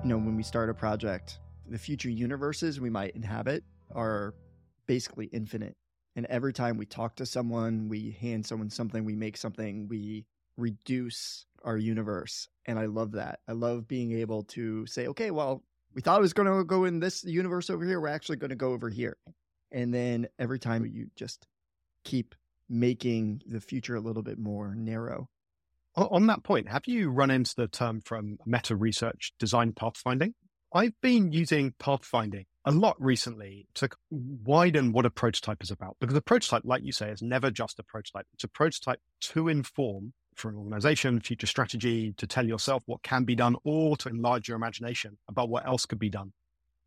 You 0.04 0.10
know, 0.10 0.18
when 0.18 0.36
we 0.36 0.44
start 0.44 0.70
a 0.70 0.74
project, 0.74 1.40
the 1.70 1.78
future 1.78 2.10
universes 2.10 2.82
we 2.82 2.90
might 2.90 3.16
inhabit 3.16 3.64
are 3.94 4.34
basically 4.88 5.28
infinite. 5.28 5.78
And 6.16 6.26
every 6.28 6.54
time 6.54 6.78
we 6.78 6.86
talk 6.86 7.16
to 7.18 7.26
someone, 7.26 7.88
we 7.90 8.18
hand 8.20 8.46
someone 8.46 8.70
something, 8.70 9.06
we 9.06 9.16
make 9.16 9.38
something, 9.38 9.88
we 9.88 10.26
reduce 10.58 11.46
our 11.64 11.78
universe. 11.78 12.48
And 12.66 12.78
I 12.78 12.86
love 12.86 13.14
that. 13.14 13.40
I 13.48 13.54
love 13.54 13.88
being 13.88 14.12
able 14.12 14.44
to 14.44 14.86
say, 14.86 15.08
okay, 15.08 15.32
well, 15.32 15.64
we 15.94 16.02
thought 16.02 16.20
it 16.20 16.22
was 16.22 16.34
going 16.34 16.48
to 16.48 16.64
go 16.64 16.86
in 16.86 17.00
this 17.00 17.24
universe 17.24 17.70
over 17.70 17.86
here. 17.86 18.00
We're 18.00 18.08
actually 18.10 18.38
going 18.38 18.50
to 18.50 18.56
go 18.56 18.72
over 18.72 18.90
here. 18.90 19.18
And 19.74 19.94
then 19.94 20.28
every 20.38 20.60
time 20.60 20.86
you 20.86 21.08
just 21.16 21.48
keep 22.06 22.36
making 22.70 23.42
the 23.46 23.60
future 23.60 23.96
a 23.96 24.00
little 24.00 24.24
bit 24.24 24.40
more 24.40 24.76
narrow. 24.76 25.28
On 25.96 26.28
that 26.28 26.44
point, 26.44 26.70
have 26.70 26.84
you 26.86 27.10
run 27.10 27.30
into 27.30 27.54
the 27.56 27.68
term 27.68 28.02
from 28.02 28.38
meta 28.46 28.76
research 28.76 29.34
design 29.38 29.74
pathfinding? 29.74 30.34
I've 30.74 31.00
been 31.02 31.32
using 31.32 31.74
pathfinding 31.80 32.46
a 32.66 32.72
lot 32.72 32.96
recently 33.00 33.68
to 33.76 33.90
widen 34.10 34.92
what 34.92 35.06
a 35.06 35.10
prototype 35.10 35.62
is 35.62 35.70
about. 35.70 35.98
Because 36.00 36.16
a 36.16 36.22
prototype, 36.22 36.64
like 36.66 36.84
you 36.84 36.92
say, 36.92 37.10
is 37.10 37.22
never 37.22 37.52
just 37.52 37.78
a 37.78 37.84
prototype. 37.84 38.26
It's 38.34 38.44
a 38.44 38.48
prototype 38.48 39.00
to 39.22 39.50
inform 39.50 40.14
for 40.36 40.50
an 40.50 40.56
organization, 40.56 41.20
future 41.20 41.46
strategy, 41.46 42.14
to 42.18 42.26
tell 42.26 42.48
yourself 42.48 42.82
what 42.88 43.04
can 43.04 43.24
be 43.24 43.36
done, 43.36 43.56
or 43.64 43.96
to 43.98 44.10
enlarge 44.10 44.48
your 44.48 44.56
imagination 44.56 45.18
about 45.28 45.50
what 45.50 45.68
else 45.68 45.86
could 45.86 46.00
be 46.00 46.10
done. 46.10 46.34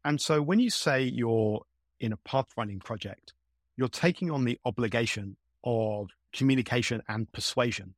And 0.05 0.21
so 0.21 0.43
when 0.43 0.59
you 0.59 0.71
say 0.71 1.02
you're 1.02 1.62
in 2.00 2.12
a 2.12 2.17
pathfinding 2.17 2.83
project, 2.83 3.33
you're 3.76 3.88
taking 3.88 4.31
on 4.31 4.45
the 4.45 4.59
obligation 4.65 5.37
of 5.65 6.11
communication 6.33 7.03
and 7.09 7.31
persuasion. 7.33 7.95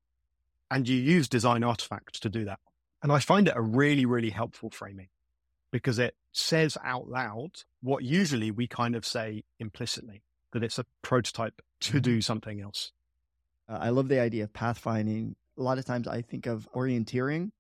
And 0.71 0.89
you 0.89 0.97
use 0.97 1.29
design 1.29 1.65
artifacts 1.65 2.21
to 2.21 2.29
do 2.29 2.45
that. 2.45 2.61
And 3.03 3.13
I 3.13 3.21
find 3.21 3.49
it 3.49 3.55
a 3.57 3.63
really, 3.63 4.05
really 4.05 4.31
helpful 4.31 4.71
framing 4.71 5.09
because 5.71 5.99
it 5.99 6.15
says 6.33 6.77
out 6.85 7.09
loud 7.09 7.51
what 7.83 8.03
usually 8.03 8.51
we 8.51 8.67
kind 8.67 8.95
of 8.95 9.07
say 9.07 9.45
implicitly 9.59 10.23
that 10.53 10.63
it's 10.63 10.79
a 10.79 10.87
prototype 11.03 11.63
to 11.81 11.93
mm-hmm. 11.93 12.01
do 12.01 12.21
something 12.21 12.61
else. 12.61 12.93
Uh, 13.69 13.79
I 13.81 13.91
love 13.91 14.09
the 14.09 14.21
idea 14.21 14.45
of 14.45 14.53
pathfinding. 14.53 15.35
A 15.57 15.63
lot 15.63 15.79
of 15.79 15.85
times 15.85 16.09
I 16.09 16.23
think 16.23 16.47
of 16.47 16.69
orienteering. 16.75 17.51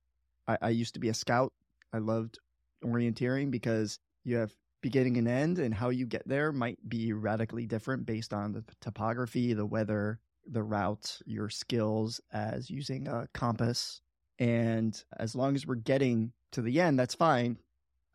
I, 0.46 0.58
I 0.62 0.68
used 0.70 0.94
to 0.94 1.00
be 1.00 1.08
a 1.08 1.14
scout 1.14 1.52
I 1.92 1.98
loved 1.98 2.38
orienteering 2.84 3.50
because 3.50 3.98
you 4.24 4.36
have 4.36 4.52
beginning 4.80 5.16
and 5.16 5.28
end, 5.28 5.58
and 5.58 5.74
how 5.74 5.90
you 5.90 6.06
get 6.06 6.26
there 6.26 6.52
might 6.52 6.78
be 6.88 7.12
radically 7.12 7.66
different 7.66 8.06
based 8.06 8.32
on 8.32 8.52
the 8.52 8.64
topography, 8.80 9.52
the 9.52 9.66
weather, 9.66 10.20
the 10.46 10.62
route, 10.62 11.18
your 11.26 11.48
skills 11.48 12.20
as 12.32 12.70
using 12.70 13.08
a 13.08 13.28
compass. 13.34 14.00
And 14.38 15.02
as 15.18 15.34
long 15.34 15.54
as 15.54 15.66
we're 15.66 15.74
getting 15.74 16.32
to 16.52 16.62
the 16.62 16.80
end, 16.80 16.98
that's 16.98 17.14
fine. 17.14 17.58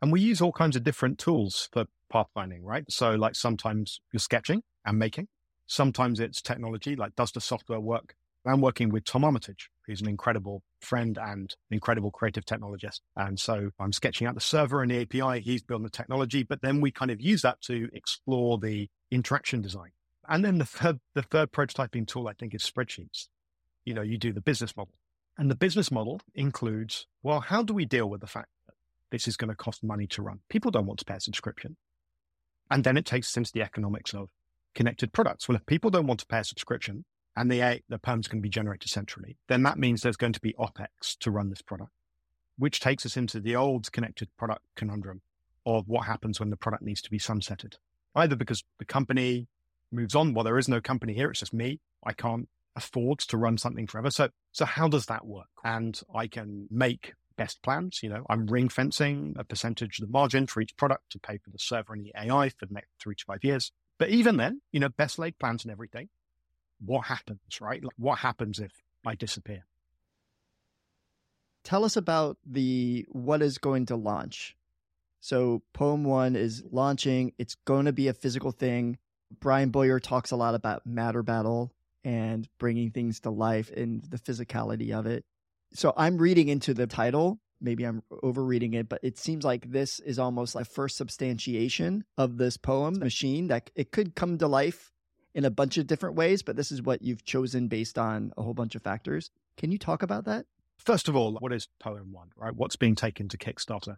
And 0.02 0.12
we 0.12 0.20
use 0.20 0.40
all 0.40 0.52
kinds 0.52 0.76
of 0.76 0.84
different 0.84 1.18
tools 1.18 1.68
for 1.72 1.86
pathfinding, 2.12 2.60
right? 2.62 2.84
So, 2.88 3.12
like 3.14 3.34
sometimes 3.34 4.00
you're 4.12 4.20
sketching 4.20 4.62
and 4.84 4.98
making, 4.98 5.28
sometimes 5.66 6.20
it's 6.20 6.42
technology, 6.42 6.96
like 6.96 7.14
does 7.16 7.32
the 7.32 7.40
software 7.40 7.80
work? 7.80 8.14
I'm 8.46 8.60
working 8.60 8.90
with 8.90 9.04
Tom 9.04 9.24
Armitage, 9.24 9.70
who's 9.86 10.00
an 10.00 10.08
incredible 10.08 10.62
friend 10.80 11.18
and 11.20 11.54
incredible 11.70 12.10
creative 12.10 12.44
technologist. 12.44 13.00
And 13.16 13.40
so 13.40 13.70
I'm 13.80 13.92
sketching 13.92 14.26
out 14.26 14.34
the 14.34 14.40
server 14.40 14.82
and 14.82 14.90
the 14.90 15.02
API. 15.02 15.40
He's 15.40 15.62
building 15.62 15.84
the 15.84 15.90
technology, 15.90 16.42
but 16.42 16.60
then 16.60 16.80
we 16.80 16.90
kind 16.90 17.10
of 17.10 17.20
use 17.20 17.42
that 17.42 17.60
to 17.62 17.88
explore 17.92 18.58
the 18.58 18.88
interaction 19.10 19.62
design. 19.62 19.90
And 20.28 20.44
then 20.44 20.58
the 20.58 20.66
third, 20.66 21.00
the 21.14 21.22
third 21.22 21.52
prototyping 21.52 22.06
tool, 22.06 22.28
I 22.28 22.32
think, 22.34 22.54
is 22.54 22.62
spreadsheets. 22.62 23.28
You 23.84 23.94
know, 23.94 24.02
you 24.02 24.18
do 24.18 24.32
the 24.32 24.40
business 24.40 24.76
model. 24.76 24.94
And 25.36 25.50
the 25.50 25.56
business 25.56 25.90
model 25.90 26.20
includes, 26.34 27.06
well, 27.22 27.40
how 27.40 27.62
do 27.62 27.74
we 27.74 27.84
deal 27.84 28.08
with 28.08 28.20
the 28.20 28.26
fact 28.26 28.48
that 28.66 28.74
this 29.10 29.26
is 29.26 29.36
going 29.36 29.50
to 29.50 29.56
cost 29.56 29.82
money 29.82 30.06
to 30.08 30.22
run? 30.22 30.40
People 30.48 30.70
don't 30.70 30.86
want 30.86 30.98
to 31.00 31.04
pay 31.04 31.16
a 31.16 31.20
subscription. 31.20 31.76
And 32.70 32.84
then 32.84 32.96
it 32.96 33.04
takes 33.04 33.36
into 33.36 33.52
the 33.52 33.62
economics 33.62 34.14
of 34.14 34.28
connected 34.74 35.12
products. 35.12 35.48
Well, 35.48 35.56
if 35.56 35.66
people 35.66 35.90
don't 35.90 36.06
want 36.06 36.20
to 36.20 36.26
pay 36.26 36.38
a 36.38 36.44
subscription 36.44 37.04
and 37.36 37.50
the, 37.50 37.80
the 37.88 37.98
perms 37.98 38.28
can 38.28 38.40
be 38.40 38.48
generated 38.48 38.90
centrally, 38.90 39.36
then 39.48 39.62
that 39.64 39.78
means 39.78 40.02
there's 40.02 40.16
going 40.16 40.32
to 40.32 40.40
be 40.40 40.54
OPEX 40.54 41.18
to 41.20 41.30
run 41.30 41.50
this 41.50 41.62
product, 41.62 41.90
which 42.58 42.80
takes 42.80 43.04
us 43.04 43.16
into 43.16 43.40
the 43.40 43.56
old 43.56 43.90
connected 43.92 44.28
product 44.36 44.64
conundrum 44.76 45.20
of 45.66 45.88
what 45.88 46.06
happens 46.06 46.38
when 46.38 46.50
the 46.50 46.56
product 46.56 46.82
needs 46.82 47.02
to 47.02 47.10
be 47.10 47.18
sunsetted. 47.18 47.76
Either 48.14 48.36
because 48.36 48.62
the 48.78 48.84
company 48.84 49.48
moves 49.90 50.14
on, 50.14 50.34
well, 50.34 50.44
there 50.44 50.58
is 50.58 50.68
no 50.68 50.80
company 50.80 51.14
here, 51.14 51.30
it's 51.30 51.40
just 51.40 51.54
me. 51.54 51.80
I 52.04 52.12
can't 52.12 52.48
afford 52.76 53.20
to 53.20 53.36
run 53.36 53.58
something 53.58 53.86
forever. 53.86 54.10
So, 54.10 54.28
so 54.52 54.64
how 54.64 54.88
does 54.88 55.06
that 55.06 55.26
work? 55.26 55.48
And 55.64 56.00
I 56.14 56.26
can 56.26 56.68
make 56.70 57.14
best 57.36 57.62
plans. 57.62 58.00
You 58.02 58.10
know, 58.10 58.24
I'm 58.28 58.46
ring 58.46 58.68
fencing 58.68 59.34
a 59.38 59.44
percentage 59.44 59.98
of 59.98 60.06
the 60.06 60.12
margin 60.12 60.46
for 60.46 60.60
each 60.60 60.76
product 60.76 61.10
to 61.10 61.18
pay 61.18 61.38
for 61.38 61.50
the 61.50 61.58
server 61.58 61.94
and 61.94 62.04
the 62.04 62.12
AI 62.16 62.48
for 62.50 62.66
the 62.66 62.74
next 62.74 62.90
three 63.00 63.14
to 63.14 63.24
five 63.24 63.42
years. 63.42 63.72
But 63.98 64.10
even 64.10 64.36
then, 64.36 64.60
you 64.72 64.80
know, 64.80 64.88
best 64.88 65.18
laid 65.18 65.38
plans 65.38 65.64
and 65.64 65.72
everything. 65.72 66.08
What 66.84 67.06
happens, 67.06 67.60
right? 67.60 67.82
Like, 67.82 67.94
what 67.96 68.18
happens 68.18 68.58
if 68.58 68.72
I 69.06 69.14
disappear? 69.14 69.64
Tell 71.62 71.84
us 71.84 71.96
about 71.96 72.36
the 72.44 73.06
what 73.10 73.42
is 73.42 73.58
going 73.58 73.86
to 73.86 73.96
launch. 73.96 74.56
So, 75.20 75.62
Poem 75.72 76.04
One 76.04 76.36
is 76.36 76.62
launching. 76.70 77.32
It's 77.38 77.54
going 77.64 77.86
to 77.86 77.92
be 77.92 78.08
a 78.08 78.14
physical 78.14 78.52
thing. 78.52 78.98
Bryan 79.40 79.70
Boyer 79.70 79.98
talks 79.98 80.30
a 80.30 80.36
lot 80.36 80.54
about 80.54 80.86
Matter 80.86 81.22
Battle 81.22 81.72
and 82.04 82.46
bringing 82.58 82.90
things 82.90 83.20
to 83.20 83.30
life 83.30 83.70
and 83.70 84.04
the 84.04 84.18
physicality 84.18 84.92
of 84.92 85.06
it. 85.06 85.24
So 85.72 85.94
I'm 85.96 86.18
reading 86.18 86.48
into 86.48 86.74
the 86.74 86.86
title. 86.86 87.40
Maybe 87.60 87.84
I'm 87.84 88.02
overreading 88.22 88.74
it, 88.74 88.88
but 88.90 89.00
it 89.02 89.18
seems 89.18 89.44
like 89.44 89.70
this 89.70 89.98
is 90.00 90.18
almost 90.18 90.54
like 90.54 90.66
first 90.66 90.98
substantiation 90.98 92.04
of 92.18 92.36
this 92.36 92.58
poem 92.58 92.98
machine 92.98 93.48
that 93.48 93.70
it 93.74 93.90
could 93.90 94.14
come 94.14 94.36
to 94.38 94.46
life 94.46 94.92
in 95.34 95.44
a 95.44 95.50
bunch 95.50 95.78
of 95.78 95.86
different 95.86 96.16
ways, 96.16 96.42
but 96.42 96.56
this 96.56 96.70
is 96.70 96.82
what 96.82 97.02
you've 97.02 97.24
chosen 97.24 97.68
based 97.68 97.98
on 97.98 98.32
a 98.36 98.42
whole 98.42 98.54
bunch 98.54 98.74
of 98.74 98.82
factors. 98.82 99.30
Can 99.56 99.72
you 99.72 99.78
talk 99.78 100.02
about 100.02 100.24
that? 100.24 100.46
First 100.78 101.08
of 101.08 101.16
all, 101.16 101.34
what 101.34 101.52
is 101.52 101.68
Poem 101.80 102.12
One, 102.12 102.30
right? 102.36 102.54
What's 102.54 102.76
being 102.76 102.94
taken 102.94 103.28
to 103.28 103.38
Kickstarter? 103.38 103.96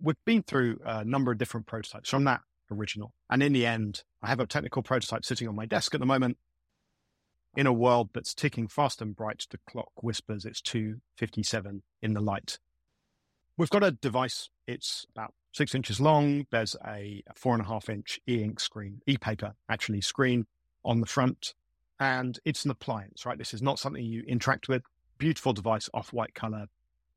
We've 0.00 0.16
been 0.24 0.42
through 0.42 0.80
a 0.84 1.04
number 1.04 1.32
of 1.32 1.38
different 1.38 1.66
prototypes 1.66 2.10
from 2.10 2.24
that 2.24 2.42
original. 2.70 3.12
And 3.30 3.42
in 3.42 3.52
the 3.52 3.64
end, 3.64 4.02
I 4.22 4.28
have 4.28 4.40
a 4.40 4.46
technical 4.46 4.82
prototype 4.82 5.24
sitting 5.24 5.48
on 5.48 5.54
my 5.54 5.66
desk 5.66 5.94
at 5.94 6.00
the 6.00 6.06
moment 6.06 6.36
in 7.56 7.66
a 7.66 7.72
world 7.72 8.10
that's 8.12 8.34
ticking 8.34 8.68
fast 8.68 9.00
and 9.00 9.16
bright, 9.16 9.46
the 9.50 9.58
clock 9.66 9.90
whispers 10.02 10.44
it's 10.44 10.60
2.57 10.60 11.80
in 12.02 12.12
the 12.12 12.20
light. 12.20 12.58
We've 13.56 13.70
got 13.70 13.82
a 13.82 13.92
device. 13.92 14.50
It's 14.66 15.06
about 15.14 15.32
six 15.54 15.74
inches 15.74 15.98
long. 15.98 16.46
There's 16.50 16.76
a 16.86 17.22
four 17.34 17.54
and 17.54 17.62
a 17.62 17.66
half 17.66 17.88
inch 17.88 18.20
e-ink 18.28 18.60
screen, 18.60 19.00
e-paper 19.06 19.54
actually 19.70 20.02
screen 20.02 20.46
on 20.86 21.00
the 21.00 21.06
front. 21.06 21.54
And 22.00 22.38
it's 22.44 22.64
an 22.64 22.70
appliance, 22.70 23.26
right? 23.26 23.38
This 23.38 23.54
is 23.54 23.62
not 23.62 23.78
something 23.78 24.04
you 24.04 24.22
interact 24.26 24.68
with. 24.68 24.82
Beautiful 25.18 25.52
device, 25.52 25.88
off-white 25.94 26.34
color, 26.34 26.66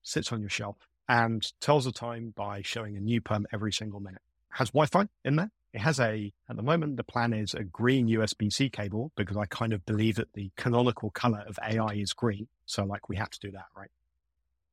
sits 0.01 0.31
on 0.31 0.41
your 0.41 0.49
shelf 0.49 0.77
and 1.07 1.51
tells 1.59 1.85
the 1.85 1.91
time 1.91 2.33
by 2.35 2.61
showing 2.61 2.95
a 2.95 3.01
new 3.01 3.19
perm 3.19 3.45
every 3.51 3.73
single 3.73 3.99
minute. 3.99 4.21
Has 4.49 4.69
Wi-Fi 4.69 5.07
in 5.25 5.35
there. 5.35 5.51
It 5.73 5.81
has 5.81 5.99
a, 5.99 6.31
at 6.49 6.55
the 6.55 6.63
moment, 6.63 6.97
the 6.97 7.03
plan 7.03 7.33
is 7.33 7.53
a 7.53 7.63
green 7.63 8.07
USB 8.07 8.51
C 8.51 8.69
cable 8.69 9.11
because 9.15 9.37
I 9.37 9.45
kind 9.45 9.71
of 9.71 9.85
believe 9.85 10.15
that 10.15 10.33
the 10.33 10.51
canonical 10.55 11.11
color 11.11 11.43
of 11.47 11.59
AI 11.61 11.93
is 11.93 12.13
green. 12.13 12.47
So, 12.65 12.85
like, 12.85 13.07
we 13.07 13.17
have 13.17 13.29
to 13.29 13.39
do 13.39 13.51
that, 13.51 13.65
right? 13.75 13.91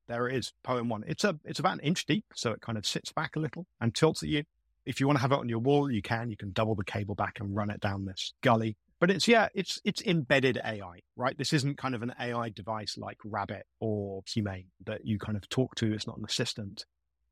There 0.09 0.29
it 0.29 0.37
is, 0.37 0.53
Poem 0.63 0.89
One. 0.89 1.05
It's 1.07 1.25
a, 1.25 1.39
it's 1.45 1.59
about 1.59 1.75
an 1.75 1.81
inch 1.81 2.07
deep, 2.07 2.25
so 2.35 2.53
it 2.53 2.63
kind 2.63 2.79
of 2.79 2.87
sits 2.87 3.13
back 3.13 3.37
a 3.37 3.41
little 3.41 3.67
and 3.81 3.95
tilts 3.95 4.23
at 4.23 4.29
you. 4.29 4.45
If 4.87 5.01
you 5.01 5.07
want 5.07 5.19
to 5.19 5.23
have 5.23 5.33
it 5.33 5.39
on 5.39 5.49
your 5.49 5.59
wall, 5.59 5.91
you 5.91 6.01
can. 6.01 6.31
You 6.31 6.37
can 6.37 6.53
double 6.53 6.77
the 6.77 6.85
cable 6.85 7.15
back 7.15 7.41
and 7.41 7.55
run 7.57 7.71
it 7.71 7.81
down 7.81 8.05
this 8.07 8.33
gully. 8.41 8.77
But 8.99 9.11
it's 9.11 9.29
yeah, 9.29 9.49
it's 9.55 9.81
it's 9.85 10.01
embedded 10.03 10.59
AI, 10.65 11.01
right? 11.17 11.37
This 11.37 11.53
isn't 11.53 11.77
kind 11.77 11.95
of 11.95 12.03
an 12.03 12.15
AI 12.19 12.49
device 12.49 12.97
like 12.97 13.19
Rabbit 13.25 13.67
or 13.79 14.23
Humane 14.33 14.69
that 14.87 15.05
you 15.05 15.19
kind 15.19 15.37
of 15.37 15.49
talk 15.49 15.75
to. 15.77 15.93
It's 15.93 16.07
not 16.07 16.17
an 16.17 16.25
assistant. 16.25 16.87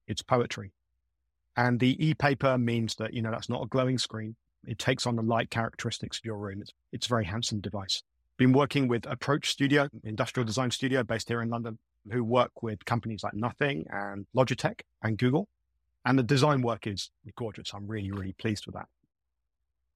It's 0.06 0.22
poetry. 0.22 0.72
And 1.56 1.80
the 1.80 2.04
e-paper 2.04 2.58
means 2.58 2.96
that, 2.96 3.14
you 3.14 3.22
know, 3.22 3.30
that's 3.30 3.48
not 3.48 3.62
a 3.62 3.66
glowing 3.66 3.98
screen. 3.98 4.36
It 4.66 4.78
takes 4.78 5.06
on 5.06 5.16
the 5.16 5.22
light 5.22 5.50
characteristics 5.50 6.18
of 6.18 6.24
your 6.24 6.36
room. 6.36 6.60
It's, 6.60 6.72
it's 6.92 7.06
a 7.06 7.08
very 7.08 7.24
handsome 7.24 7.60
device. 7.60 8.02
Been 8.36 8.52
working 8.52 8.88
with 8.88 9.06
Approach 9.06 9.50
Studio, 9.50 9.88
industrial 10.02 10.44
design 10.44 10.72
studio 10.72 11.04
based 11.04 11.28
here 11.28 11.40
in 11.40 11.50
London, 11.50 11.78
who 12.10 12.24
work 12.24 12.62
with 12.62 12.84
companies 12.84 13.22
like 13.22 13.34
Nothing 13.34 13.86
and 13.90 14.26
Logitech 14.36 14.80
and 15.02 15.16
Google. 15.16 15.48
And 16.04 16.18
the 16.18 16.22
design 16.24 16.60
work 16.60 16.86
is 16.86 17.10
gorgeous. 17.36 17.72
I'm 17.72 17.86
really, 17.86 18.10
really 18.10 18.34
pleased 18.34 18.66
with 18.66 18.74
that. 18.74 18.88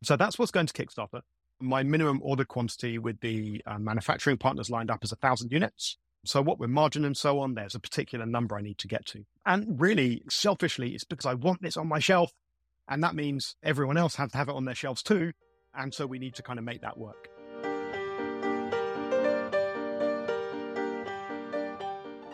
So 0.04 0.16
that's 0.16 0.38
what's 0.38 0.52
going 0.52 0.66
to 0.66 0.72
Kickstarter. 0.72 1.22
My 1.60 1.82
minimum 1.82 2.20
order 2.22 2.44
quantity 2.44 2.98
with 2.98 3.20
the 3.20 3.62
uh, 3.66 3.78
manufacturing 3.78 4.38
partners 4.38 4.70
lined 4.70 4.90
up 4.90 5.02
is 5.02 5.10
a 5.10 5.16
thousand 5.16 5.50
units. 5.50 5.96
So, 6.24 6.40
what 6.40 6.58
with 6.58 6.70
margin 6.70 7.04
and 7.04 7.16
so 7.16 7.40
on, 7.40 7.54
there's 7.54 7.74
a 7.74 7.80
particular 7.80 8.26
number 8.26 8.56
I 8.56 8.62
need 8.62 8.78
to 8.78 8.88
get 8.88 9.06
to. 9.06 9.24
And 9.44 9.80
really, 9.80 10.22
selfishly, 10.28 10.94
it's 10.94 11.04
because 11.04 11.26
I 11.26 11.34
want 11.34 11.62
this 11.62 11.76
on 11.76 11.88
my 11.88 11.98
shelf. 11.98 12.32
And 12.88 13.02
that 13.02 13.14
means 13.14 13.56
everyone 13.62 13.96
else 13.96 14.14
has 14.16 14.30
to 14.32 14.38
have 14.38 14.48
it 14.48 14.54
on 14.54 14.64
their 14.66 14.74
shelves 14.74 15.02
too. 15.02 15.32
And 15.74 15.92
so 15.92 16.06
we 16.06 16.18
need 16.18 16.34
to 16.36 16.42
kind 16.42 16.58
of 16.58 16.64
make 16.64 16.80
that 16.82 16.96
work. 16.96 17.28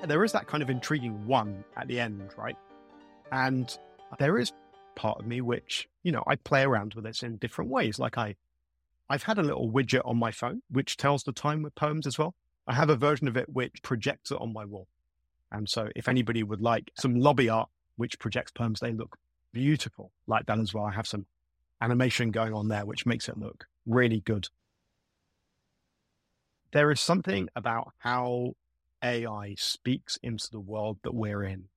There 0.07 0.23
is 0.23 0.33
that 0.33 0.47
kind 0.47 0.63
of 0.63 0.69
intriguing 0.69 1.27
one 1.27 1.65
at 1.77 1.89
the 1.89 1.99
end, 1.99 2.31
right? 2.37 2.57
And 3.33 3.77
there 4.19 4.39
is 4.39 4.53
part 4.95 5.19
of 5.19 5.27
me 5.27 5.41
which, 5.41 5.89
you 6.03 6.13
know, 6.13 6.23
I 6.27 6.37
play 6.37 6.63
around 6.63 6.95
with 6.95 7.05
this 7.05 7.23
in 7.23 7.37
different 7.37 7.71
ways. 7.71 7.99
Like 7.99 8.19
I, 8.19 8.37
I've 9.09 9.25
had 9.25 9.39
a 9.39 9.43
little 9.43 9.71
widget 9.71 10.03
on 10.05 10.19
my 10.19 10.31
phone 10.31 10.63
which 10.71 10.97
tells 10.97 11.25
the 11.25 11.33
time 11.33 11.63
with 11.63 11.75
poems 11.75 12.07
as 12.07 12.19
well. 12.19 12.35
I 12.67 12.75
have 12.75 12.91
a 12.91 12.97
version 12.97 13.29
of 13.29 13.37
it 13.37 13.49
which 13.49 13.83
projects 13.83 14.31
it 14.31 14.41
on 14.41 14.53
my 14.53 14.65
wall. 14.65 14.89
And 15.53 15.69
so 15.69 15.89
if 15.95 16.09
anybody 16.09 16.43
would 16.43 16.61
like 16.61 16.91
some 16.95 17.15
lobby 17.15 17.49
art 17.49 17.69
which 17.97 18.19
projects 18.19 18.51
poems, 18.51 18.81
they 18.81 18.93
look 18.93 19.19
beautiful 19.53 20.11
like 20.27 20.47
that 20.47 20.59
as 20.59 20.73
well. 20.75 20.85
I 20.85 20.93
have 20.93 21.07
some 21.07 21.27
animation 21.81 22.31
going 22.31 22.55
on 22.55 22.69
there 22.69 22.87
which 22.87 23.07
makes 23.07 23.29
it 23.29 23.39
look 23.39 23.67
really 23.87 24.21
good. 24.21 24.49
There 26.73 26.91
is 26.91 27.01
something 27.01 27.49
about 27.55 27.93
how 27.99 28.55
AI 29.03 29.55
speaks 29.57 30.19
into 30.23 30.51
the 30.51 30.59
world 30.59 30.99
that 31.03 31.15
we're 31.15 31.45
in, 31.45 31.69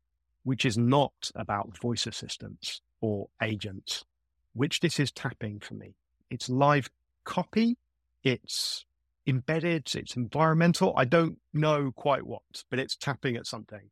which 0.44 0.66
is 0.66 0.78
not 0.78 1.30
about 1.36 1.78
voice 1.78 2.08
assistants 2.08 2.82
or 3.02 3.28
agents, 3.44 4.06
which 4.54 4.80
this 4.80 5.00
is 5.00 5.12
tapping 5.12 5.60
for 5.60 5.76
me. 5.76 5.94
It's 6.32 6.50
live 6.50 6.90
copy, 7.28 7.78
it's 8.24 8.86
embedded, 9.28 9.94
it's 9.94 10.16
environmental. 10.16 10.94
I 10.98 11.06
don't 11.06 11.38
know 11.54 11.92
quite 11.92 12.26
what, 12.26 12.64
but 12.72 12.80
it's 12.80 12.96
tapping 12.96 13.36
at 13.36 13.46
something. 13.46 13.92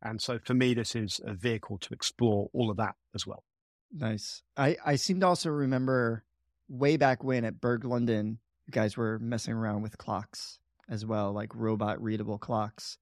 And 0.00 0.22
so 0.22 0.38
for 0.38 0.54
me, 0.54 0.74
this 0.74 0.94
is 0.94 1.20
a 1.24 1.34
vehicle 1.34 1.78
to 1.78 1.92
explore 1.92 2.48
all 2.54 2.70
of 2.70 2.76
that 2.76 2.94
as 3.14 3.26
well. 3.26 3.42
Nice. 3.92 4.42
I, 4.56 4.76
I 4.86 4.96
seem 4.96 5.20
to 5.20 5.26
also 5.26 5.50
remember 5.50 6.22
way 6.68 6.96
back 6.96 7.24
when 7.24 7.44
at 7.44 7.60
Berg 7.60 7.84
London, 7.84 8.38
you 8.66 8.72
guys 8.72 8.96
were 8.96 9.18
messing 9.18 9.54
around 9.54 9.82
with 9.82 9.98
clocks 9.98 10.60
as 10.88 11.04
well, 11.04 11.32
like 11.32 11.54
robot 11.54 12.00
readable 12.00 12.38
clocks. 12.38 12.96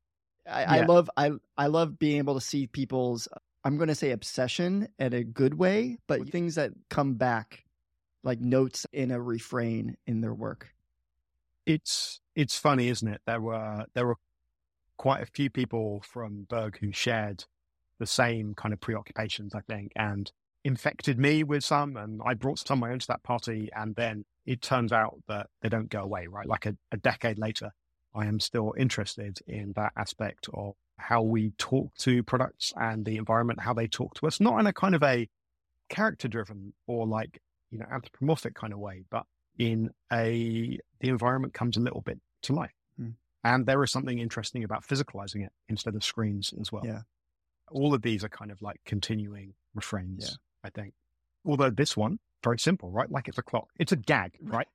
I, 0.49 0.63
yeah. 0.63 0.73
I 0.73 0.81
love 0.87 1.11
I 1.17 1.33
I 1.59 1.67
love 1.67 1.99
being 1.99 2.19
able 2.19 2.35
to 2.35 2.41
see 2.41 2.69
people's 2.69 3.29
I'm 3.65 3.77
going 3.77 3.89
to 3.89 3.97
say 3.97 4.13
obsession 4.13 4.89
in 4.99 5.13
a 5.13 5.25
good 5.25 5.55
way, 5.55 5.99
but 6.07 6.29
things 6.29 6.55
that 6.55 6.71
come 6.89 7.15
back 7.15 7.66
like 8.27 8.41
notes 8.41 8.87
in 8.93 9.11
a 9.11 9.21
refrain 9.21 9.97
in 10.07 10.21
their 10.21 10.35
work 10.35 10.75
it's 11.67 12.21
it's 12.35 12.57
funny, 12.57 12.89
isn't 12.89 13.09
it? 13.09 13.21
There 13.27 13.41
were 13.41 13.85
there 13.95 14.07
were 14.07 14.17
quite 14.97 15.23
a 15.23 15.27
few 15.27 15.51
people 15.51 16.03
from 16.07 16.47
Berg 16.49 16.79
who 16.79 16.93
shared 16.93 17.45
the 17.99 18.07
same 18.07 18.55
kind 18.55 18.73
of 18.73 18.81
preoccupations, 18.81 19.55
I 19.55 19.61
think, 19.61 19.93
and 19.97 20.31
infected 20.65 21.19
me 21.19 21.43
with 21.43 21.65
some. 21.65 21.97
And 21.97 22.21
I 22.25 22.35
brought 22.35 22.59
some 22.61 22.79
of 22.79 22.81
my 22.81 22.93
own 22.93 23.01
to 23.01 23.07
that 23.09 23.23
party. 23.23 23.69
And 23.75 23.95
then 23.97 24.25
it 24.47 24.63
turns 24.63 24.93
out 24.93 25.19
that 25.29 25.49
they 25.61 25.69
don't 25.69 25.91
go 25.91 26.01
away, 26.01 26.27
right? 26.29 26.47
Like 26.47 26.67
a, 26.67 26.77
a 26.93 26.97
decade 26.97 27.39
later, 27.39 27.73
I 28.15 28.27
am 28.27 28.41
still 28.41 28.75
interested 28.79 29.39
in 29.47 29.73
that 29.77 29.93
aspect 29.97 30.49
of 30.55 30.75
how 30.99 31.23
we 31.23 31.53
talk 31.59 31.95
to 31.99 32.23
products 32.23 32.73
and 32.77 33.05
the 33.05 33.17
environment, 33.17 33.61
how 33.61 33.75
they 33.75 33.87
talk 33.87 34.15
to 34.15 34.27
us, 34.27 34.41
not 34.41 34.59
in 34.59 34.67
a 34.67 34.73
kind 34.73 34.95
of 34.95 35.03
a 35.03 35.29
character 35.89 36.29
driven 36.29 36.73
or 36.87 37.07
like, 37.07 37.41
you 37.77 37.83
know, 37.83 37.87
anthropomorphic 37.93 38.55
kind 38.55 38.73
of 38.73 38.79
way, 38.79 39.05
but 39.11 39.25
in 39.59 39.91
a, 40.11 40.79
the 41.01 41.09
environment 41.09 41.53
comes 41.53 41.77
a 41.77 41.81
little 41.81 42.01
bit 42.01 42.19
to 42.43 42.55
life. 42.55 42.73
Hmm. 42.99 43.11
And 43.45 43.67
there 43.67 43.83
is 43.85 43.91
something 43.91 44.19
interesting 44.19 44.65
about 44.65 44.87
physicalizing 44.87 45.45
it 45.45 45.53
instead 45.69 45.95
of 45.95 46.03
screens 46.03 46.55
as 46.59 46.73
well. 46.73 46.87
Yeah. 46.87 47.01
All 47.71 47.93
of 47.93 48.03
these 48.03 48.25
are 48.25 48.29
kind 48.29 48.51
of 48.51 48.63
like 48.63 48.81
continuing 48.87 49.55
refrains, 49.75 50.31
yeah. 50.31 50.37
I 50.65 50.71
think. 50.71 50.95
Although 51.45 51.71
this 51.71 51.97
one, 51.97 52.19
very 52.43 52.59
simple, 52.59 52.91
right? 52.91 53.11
Like 53.11 53.29
it's 53.29 53.39
a 53.39 53.43
clock. 53.43 53.69
It's 53.79 53.93
a 53.93 53.97
gag, 53.97 54.39
right? 54.43 54.69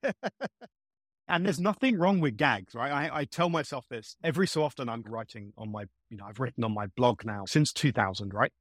and 1.27 1.45
there's 1.45 1.59
nothing 1.59 1.97
wrong 1.97 2.19
with 2.19 2.37
gags, 2.37 2.75
right? 2.75 2.91
I, 2.91 3.19
I, 3.21 3.25
tell 3.25 3.49
myself 3.49 3.87
this 3.89 4.15
every 4.23 4.47
so 4.47 4.63
often. 4.63 4.89
I'm 4.89 5.03
writing 5.03 5.53
on 5.57 5.71
my, 5.71 5.85
you 6.09 6.17
know, 6.17 6.25
I've 6.27 6.39
written 6.39 6.63
on 6.63 6.73
my 6.73 6.87
blog 6.87 7.25
now 7.25 7.45
since 7.45 7.73
2000, 7.73 8.33
right? 8.33 8.51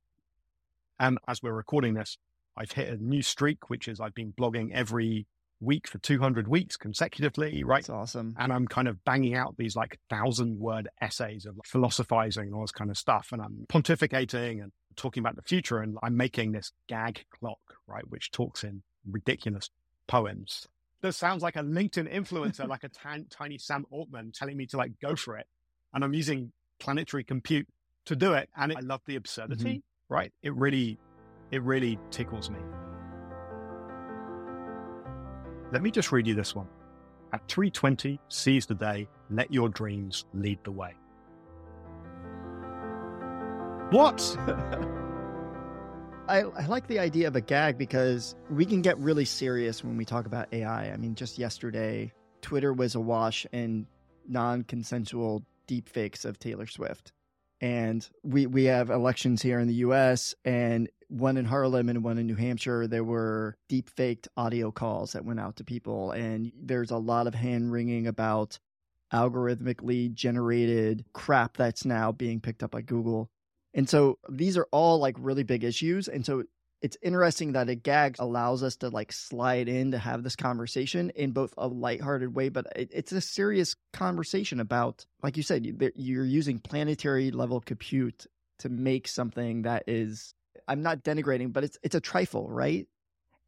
And 0.98 1.18
as 1.26 1.42
we're 1.42 1.52
recording 1.52 1.94
this, 1.94 2.16
I've 2.56 2.72
hit 2.72 2.88
a 2.88 3.02
new 3.02 3.22
streak, 3.22 3.70
which 3.70 3.88
is 3.88 4.00
I've 4.00 4.14
been 4.14 4.32
blogging 4.32 4.72
every 4.72 5.26
week 5.60 5.86
for 5.86 5.98
200 5.98 6.48
weeks 6.48 6.76
consecutively, 6.76 7.62
right? 7.64 7.82
That's 7.82 7.90
awesome. 7.90 8.34
And 8.38 8.52
I'm 8.52 8.66
kind 8.66 8.88
of 8.88 9.04
banging 9.04 9.34
out 9.34 9.56
these 9.58 9.76
like 9.76 9.98
thousand 10.08 10.58
word 10.58 10.88
essays 11.00 11.46
of 11.46 11.58
philosophizing 11.64 12.44
and 12.44 12.54
all 12.54 12.62
this 12.62 12.72
kind 12.72 12.90
of 12.90 12.96
stuff. 12.96 13.28
And 13.32 13.42
I'm 13.42 13.66
pontificating 13.68 14.62
and 14.62 14.72
talking 14.96 15.20
about 15.20 15.36
the 15.36 15.42
future. 15.42 15.78
And 15.78 15.98
I'm 16.02 16.16
making 16.16 16.52
this 16.52 16.72
gag 16.88 17.24
clock, 17.38 17.60
right? 17.86 18.08
Which 18.08 18.30
talks 18.30 18.64
in 18.64 18.82
ridiculous 19.08 19.70
poems. 20.06 20.66
This 21.02 21.16
sounds 21.16 21.42
like 21.42 21.56
a 21.56 21.62
LinkedIn 21.62 22.12
influencer, 22.12 22.66
like 22.66 22.84
a 22.84 22.88
t- 23.16 23.24
tiny 23.30 23.58
Sam 23.58 23.86
Altman 23.90 24.32
telling 24.32 24.56
me 24.56 24.66
to 24.66 24.76
like 24.76 24.92
go 25.00 25.14
for 25.14 25.36
it. 25.36 25.46
And 25.92 26.04
I'm 26.04 26.14
using 26.14 26.52
planetary 26.78 27.24
compute 27.24 27.68
to 28.06 28.16
do 28.16 28.32
it. 28.32 28.48
And 28.56 28.72
it, 28.72 28.78
I 28.78 28.80
love 28.80 29.02
the 29.06 29.16
absurdity, 29.16 29.64
mm-hmm. 29.64 30.14
right? 30.14 30.32
It 30.42 30.54
really, 30.54 30.98
it 31.50 31.62
really 31.62 31.98
tickles 32.10 32.50
me. 32.50 32.58
Let 35.72 35.82
me 35.82 35.90
just 35.90 36.10
read 36.12 36.26
you 36.26 36.34
this 36.34 36.54
one. 36.54 36.66
At 37.32 37.46
320, 37.48 38.18
seize 38.28 38.66
the 38.66 38.74
day, 38.74 39.08
let 39.30 39.52
your 39.52 39.68
dreams 39.68 40.24
lead 40.34 40.58
the 40.64 40.72
way. 40.72 40.94
What? 43.90 44.20
I, 46.28 46.42
I, 46.42 46.66
like 46.66 46.86
the 46.86 47.00
idea 47.00 47.26
of 47.26 47.34
a 47.34 47.40
gag 47.40 47.76
because 47.76 48.36
we 48.50 48.64
can 48.64 48.82
get 48.82 48.96
really 48.98 49.24
serious 49.24 49.82
when 49.82 49.96
we 49.96 50.04
talk 50.04 50.26
about 50.26 50.46
AI. 50.52 50.92
I 50.92 50.96
mean, 50.96 51.16
just 51.16 51.38
yesterday, 51.38 52.12
Twitter 52.40 52.72
was 52.72 52.94
awash 52.94 53.46
in 53.52 53.86
non 54.28 54.62
consensual 54.62 55.44
deepfakes 55.66 56.24
of 56.24 56.38
Taylor 56.38 56.66
Swift. 56.66 57.12
And 57.60 58.08
we, 58.22 58.46
we 58.46 58.64
have 58.64 58.90
elections 58.90 59.42
here 59.42 59.58
in 59.58 59.68
the 59.68 59.74
US, 59.74 60.34
and 60.44 60.88
one 61.10 61.36
in 61.36 61.44
Harlem 61.44 61.88
and 61.88 62.04
one 62.04 62.18
in 62.18 62.26
New 62.26 62.36
Hampshire, 62.36 62.86
there 62.86 63.04
were 63.04 63.56
deep 63.68 63.90
faked 63.90 64.28
audio 64.36 64.70
calls 64.70 65.12
that 65.12 65.24
went 65.24 65.40
out 65.40 65.56
to 65.56 65.64
people. 65.64 66.12
And 66.12 66.52
there's 66.56 66.90
a 66.90 66.96
lot 66.96 67.26
of 67.26 67.34
hand 67.34 67.72
wringing 67.72 68.06
about 68.06 68.58
algorithmically 69.12 70.14
generated 70.14 71.04
crap 71.12 71.56
that's 71.56 71.84
now 71.84 72.12
being 72.12 72.40
picked 72.40 72.62
up 72.62 72.70
by 72.70 72.80
Google. 72.80 73.28
And 73.74 73.88
so 73.88 74.18
these 74.28 74.56
are 74.56 74.68
all 74.70 74.98
like 74.98 75.16
really 75.18 75.42
big 75.42 75.64
issues. 75.64 76.06
And 76.06 76.24
so 76.24 76.44
it's 76.80 76.96
interesting 77.02 77.52
that 77.52 77.68
a 77.68 77.74
gag 77.74 78.16
allows 78.18 78.62
us 78.62 78.76
to 78.76 78.88
like 78.88 79.12
slide 79.12 79.68
in 79.68 79.90
to 79.90 79.98
have 79.98 80.22
this 80.22 80.36
conversation 80.36 81.10
in 81.10 81.32
both 81.32 81.52
a 81.58 81.66
lighthearted 81.66 82.34
way, 82.34 82.48
but 82.48 82.66
it's 82.76 83.12
a 83.12 83.20
serious 83.20 83.76
conversation 83.92 84.60
about, 84.60 85.04
like 85.22 85.36
you 85.36 85.42
said, 85.42 85.92
you're 85.96 86.24
using 86.24 86.58
planetary 86.58 87.32
level 87.32 87.60
compute 87.60 88.26
to 88.60 88.68
make 88.68 89.08
something 89.08 89.62
that 89.62 89.84
is 89.88 90.34
I'm 90.70 90.82
not 90.82 91.02
denigrating, 91.02 91.52
but 91.52 91.64
it's 91.64 91.76
it's 91.82 91.96
a 91.96 92.00
trifle, 92.00 92.48
right? 92.48 92.86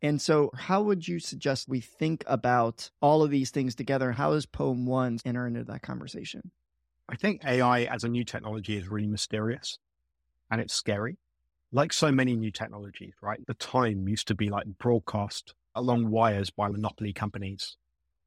And 0.02 0.20
so, 0.20 0.50
how 0.54 0.82
would 0.82 1.06
you 1.06 1.20
suggest 1.20 1.68
we 1.68 1.80
think 1.80 2.24
about 2.26 2.90
all 3.00 3.22
of 3.22 3.30
these 3.30 3.50
things 3.50 3.76
together? 3.76 4.10
How 4.10 4.32
does 4.32 4.44
Poem 4.44 4.84
One 4.84 5.20
enter 5.24 5.46
into 5.46 5.62
that 5.64 5.82
conversation? 5.82 6.50
I 7.08 7.14
think 7.14 7.44
AI 7.44 7.84
as 7.84 8.02
a 8.02 8.08
new 8.08 8.24
technology 8.24 8.76
is 8.76 8.88
really 8.88 9.06
mysterious 9.06 9.78
and 10.50 10.60
it's 10.60 10.74
scary. 10.74 11.18
Like 11.70 11.92
so 11.92 12.10
many 12.10 12.36
new 12.36 12.50
technologies, 12.50 13.14
right? 13.22 13.40
The 13.46 13.54
time 13.54 14.08
used 14.08 14.26
to 14.28 14.34
be 14.34 14.50
like 14.50 14.66
broadcast 14.78 15.54
along 15.74 16.10
wires 16.10 16.50
by 16.50 16.68
monopoly 16.68 17.12
companies. 17.12 17.76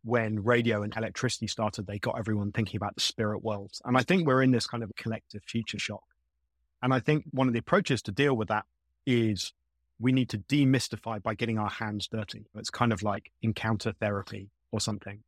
When 0.04 0.44
radio 0.44 0.84
and 0.84 0.96
electricity 0.96 1.48
started, 1.48 1.88
they 1.88 2.00
got 2.00 2.18
everyone 2.18 2.52
thinking 2.52 2.78
about 2.78 2.96
the 2.96 3.02
spirit 3.02 3.44
world. 3.44 3.72
And 3.84 3.98
I 3.98 4.04
think 4.04 4.26
we're 4.26 4.44
in 4.44 4.52
this 4.52 4.68
kind 4.68 4.84
of 4.84 4.92
collective 4.96 5.44
future 5.44 5.80
shock. 5.80 6.04
And 6.82 6.94
I 6.94 7.00
think 7.00 7.26
one 7.32 7.48
of 7.48 7.54
the 7.54 7.60
approaches 7.60 8.02
to 8.04 8.12
deal 8.12 8.38
with 8.38 8.48
that 8.48 8.66
is 9.06 9.54
we 10.00 10.12
need 10.12 10.30
to 10.30 10.38
demystify 10.38 11.22
by 11.22 11.34
getting 11.34 11.58
our 11.58 11.70
hands 11.70 12.08
dirty. 12.08 12.46
It's 12.56 12.70
kind 12.70 12.92
of 12.92 13.04
like 13.04 13.32
encounter 13.42 13.94
therapy 13.94 14.50
or 14.72 14.80
something. 14.80 15.24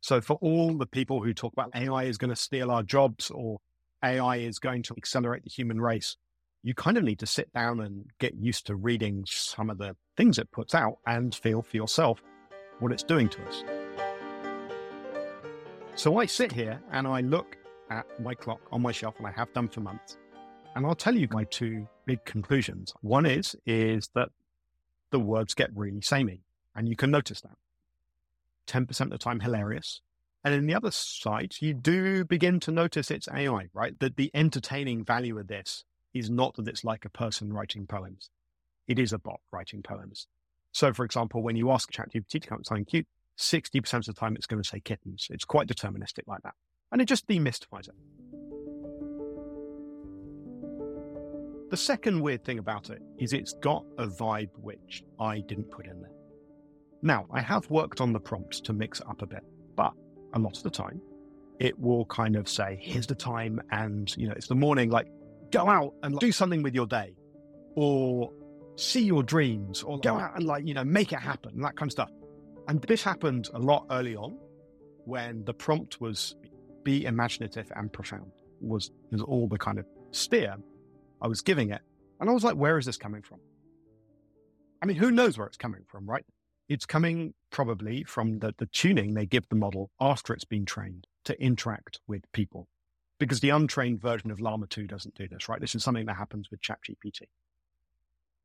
So 0.00 0.20
for 0.20 0.38
all 0.40 0.74
the 0.74 0.86
people 0.86 1.22
who 1.22 1.34
talk 1.34 1.52
about 1.52 1.74
AI 1.74 2.04
is 2.04 2.18
going 2.18 2.30
to 2.30 2.36
steal 2.36 2.70
our 2.70 2.82
jobs 2.82 3.30
or 3.30 3.58
AI 4.02 4.36
is 4.36 4.58
going 4.58 4.82
to 4.84 4.94
accelerate 4.96 5.42
the 5.44 5.50
human 5.50 5.80
race, 5.80 6.16
you 6.62 6.74
kind 6.74 6.96
of 6.96 7.04
need 7.04 7.18
to 7.18 7.26
sit 7.26 7.52
down 7.52 7.80
and 7.80 8.06
get 8.18 8.34
used 8.34 8.66
to 8.66 8.76
reading 8.76 9.24
some 9.26 9.70
of 9.70 9.78
the 9.78 9.96
things 10.16 10.38
it 10.38 10.50
puts 10.50 10.74
out 10.74 10.98
and 11.06 11.34
feel 11.34 11.62
for 11.62 11.76
yourself 11.76 12.22
what 12.78 12.92
it's 12.92 13.02
doing 13.02 13.28
to 13.28 13.42
us. 13.44 13.64
So 15.94 16.18
I 16.18 16.26
sit 16.26 16.52
here 16.52 16.80
and 16.92 17.06
I 17.06 17.20
look 17.20 17.56
at 17.90 18.06
my 18.20 18.34
clock 18.34 18.60
on 18.70 18.82
my 18.82 18.92
shelf, 18.92 19.14
and 19.18 19.26
I 19.26 19.32
have 19.32 19.52
done 19.52 19.68
for 19.68 19.80
months. 19.80 20.16
And 20.78 20.86
I'll 20.86 20.94
tell 20.94 21.16
you 21.16 21.26
my 21.32 21.42
two 21.42 21.88
big 22.06 22.24
conclusions. 22.24 22.94
One 23.00 23.26
is, 23.26 23.56
is 23.66 24.10
that 24.14 24.28
the 25.10 25.18
words 25.18 25.52
get 25.52 25.70
really 25.74 26.00
samey 26.02 26.42
and 26.72 26.88
you 26.88 26.94
can 26.94 27.10
notice 27.10 27.40
that. 27.40 27.56
10% 28.68 29.00
of 29.00 29.10
the 29.10 29.18
time 29.18 29.40
hilarious. 29.40 30.02
And 30.44 30.54
in 30.54 30.68
the 30.68 30.76
other 30.76 30.92
side, 30.92 31.56
you 31.58 31.74
do 31.74 32.24
begin 32.24 32.60
to 32.60 32.70
notice 32.70 33.10
it's 33.10 33.26
AI, 33.26 33.70
right? 33.74 33.98
That 33.98 34.14
the 34.14 34.30
entertaining 34.34 35.04
value 35.04 35.36
of 35.36 35.48
this 35.48 35.82
is 36.14 36.30
not 36.30 36.54
that 36.54 36.68
it's 36.68 36.84
like 36.84 37.04
a 37.04 37.10
person 37.10 37.52
writing 37.52 37.88
poems. 37.88 38.30
It 38.86 39.00
is 39.00 39.12
a 39.12 39.18
bot 39.18 39.40
writing 39.50 39.82
poems. 39.82 40.28
So, 40.70 40.92
for 40.92 41.04
example, 41.04 41.42
when 41.42 41.56
you 41.56 41.72
ask 41.72 41.90
ChatGPT 41.90 42.40
to 42.42 42.46
come 42.46 42.54
up 42.54 42.60
with 42.60 42.68
something 42.68 42.84
cute, 42.84 43.08
60% 43.36 43.94
of 43.94 44.04
the 44.04 44.12
time 44.12 44.36
it's 44.36 44.46
going 44.46 44.62
to 44.62 44.68
say 44.68 44.78
kittens. 44.78 45.26
It's 45.28 45.44
quite 45.44 45.66
deterministic 45.66 46.28
like 46.28 46.42
that. 46.44 46.54
And 46.92 47.02
it 47.02 47.06
just 47.06 47.26
demystifies 47.26 47.88
it. 47.88 47.96
The 51.70 51.76
second 51.76 52.22
weird 52.22 52.44
thing 52.44 52.58
about 52.58 52.88
it 52.88 53.02
is 53.18 53.32
it's 53.32 53.52
got 53.52 53.84
a 53.98 54.06
vibe 54.06 54.50
which 54.56 55.04
I 55.20 55.40
didn't 55.40 55.70
put 55.70 55.86
in 55.86 56.00
there. 56.00 56.10
Now, 57.02 57.26
I 57.30 57.40
have 57.42 57.68
worked 57.70 58.00
on 58.00 58.12
the 58.12 58.20
prompts 58.20 58.60
to 58.62 58.72
mix 58.72 59.02
up 59.02 59.20
a 59.20 59.26
bit, 59.26 59.44
but 59.76 59.92
a 60.32 60.38
lot 60.38 60.56
of 60.56 60.62
the 60.62 60.70
time 60.70 61.00
it 61.58 61.78
will 61.78 62.06
kind 62.06 62.36
of 62.36 62.48
say, 62.48 62.78
here's 62.80 63.06
the 63.06 63.14
time, 63.14 63.60
and 63.70 64.16
you 64.16 64.28
know, 64.28 64.34
it's 64.34 64.46
the 64.46 64.54
morning, 64.54 64.90
like 64.90 65.08
go 65.50 65.68
out 65.68 65.92
and 66.02 66.18
do 66.18 66.32
something 66.32 66.62
with 66.62 66.74
your 66.74 66.86
day, 66.86 67.14
or 67.74 68.32
see 68.76 69.02
your 69.02 69.22
dreams, 69.22 69.82
or 69.82 69.98
go 69.98 70.16
out 70.16 70.36
and 70.36 70.44
like, 70.44 70.66
you 70.66 70.72
know, 70.72 70.84
make 70.84 71.12
it 71.12 71.20
happen, 71.20 71.60
that 71.60 71.76
kind 71.76 71.88
of 71.88 71.92
stuff. 71.92 72.10
And 72.68 72.80
this 72.82 73.02
happened 73.02 73.48
a 73.52 73.58
lot 73.58 73.86
early 73.90 74.16
on 74.16 74.38
when 75.04 75.44
the 75.44 75.54
prompt 75.54 76.00
was 76.00 76.36
be 76.84 77.04
imaginative 77.04 77.70
and 77.76 77.92
profound 77.92 78.30
was, 78.60 78.90
was 79.10 79.20
all 79.22 79.48
the 79.48 79.58
kind 79.58 79.78
of 79.78 79.86
steer 80.12 80.56
I 81.20 81.28
was 81.28 81.40
giving 81.40 81.70
it. 81.70 81.80
And 82.20 82.28
I 82.28 82.32
was 82.32 82.44
like, 82.44 82.56
where 82.56 82.78
is 82.78 82.86
this 82.86 82.96
coming 82.96 83.22
from? 83.22 83.40
I 84.82 84.86
mean, 84.86 84.96
who 84.96 85.10
knows 85.10 85.38
where 85.38 85.46
it's 85.46 85.56
coming 85.56 85.82
from, 85.88 86.08
right? 86.08 86.24
It's 86.68 86.86
coming 86.86 87.34
probably 87.50 88.04
from 88.04 88.40
the, 88.40 88.54
the 88.58 88.66
tuning 88.66 89.14
they 89.14 89.26
give 89.26 89.48
the 89.48 89.56
model 89.56 89.90
after 90.00 90.32
it's 90.32 90.44
been 90.44 90.66
trained 90.66 91.06
to 91.24 91.40
interact 91.42 92.00
with 92.06 92.30
people. 92.32 92.68
Because 93.18 93.40
the 93.40 93.50
untrained 93.50 94.00
version 94.00 94.30
of 94.30 94.40
Llama 94.40 94.66
2 94.68 94.86
doesn't 94.86 95.14
do 95.14 95.26
this, 95.26 95.48
right? 95.48 95.60
This 95.60 95.74
is 95.74 95.82
something 95.82 96.06
that 96.06 96.16
happens 96.16 96.50
with 96.50 96.60
ChatGPT. 96.60 97.22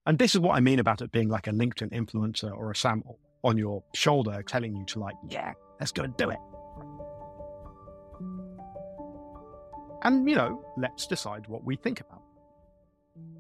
And 0.06 0.18
this 0.18 0.34
is 0.34 0.42
what 0.42 0.56
I 0.56 0.60
mean 0.60 0.80
about 0.80 1.02
it 1.02 1.12
being 1.12 1.30
like 1.30 1.48
a 1.48 1.52
LinkedIn 1.52 1.92
influencer 1.92 2.52
or 2.52 2.72
a 2.72 2.76
Sam 2.76 3.04
on 3.44 3.58
your 3.58 3.84
shoulder 3.94 4.42
telling 4.42 4.76
you 4.76 4.86
to 4.86 5.00
like, 5.00 5.16
yeah, 5.28 5.54
let's 5.80 5.92
go 5.92 6.04
and 6.04 6.18
do 6.18 6.30
it. 6.30 6.40
And, 10.04 10.28
you 10.30 10.36
know, 10.36 10.66
let's 10.76 11.08
decide 11.08 11.48
what 11.48 11.64
we 11.64 11.76
think 11.76 12.02
about. 12.02 12.23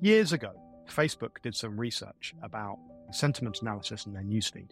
Years 0.01 0.33
ago, 0.33 0.51
Facebook 0.89 1.41
did 1.41 1.55
some 1.55 1.79
research 1.79 2.33
about 2.43 2.77
sentiment 3.11 3.61
analysis 3.61 4.05
in 4.05 4.13
their 4.13 4.23
newsfeed. 4.23 4.71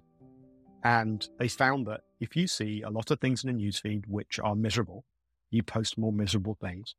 And 0.83 1.27
they 1.37 1.47
found 1.47 1.87
that 1.87 2.01
if 2.19 2.35
you 2.35 2.47
see 2.47 2.81
a 2.81 2.89
lot 2.89 3.11
of 3.11 3.19
things 3.19 3.43
in 3.43 3.49
a 3.49 3.53
newsfeed 3.53 4.05
which 4.07 4.39
are 4.39 4.55
miserable, 4.55 5.05
you 5.49 5.63
post 5.63 5.97
more 5.97 6.11
miserable 6.11 6.57
things. 6.59 6.95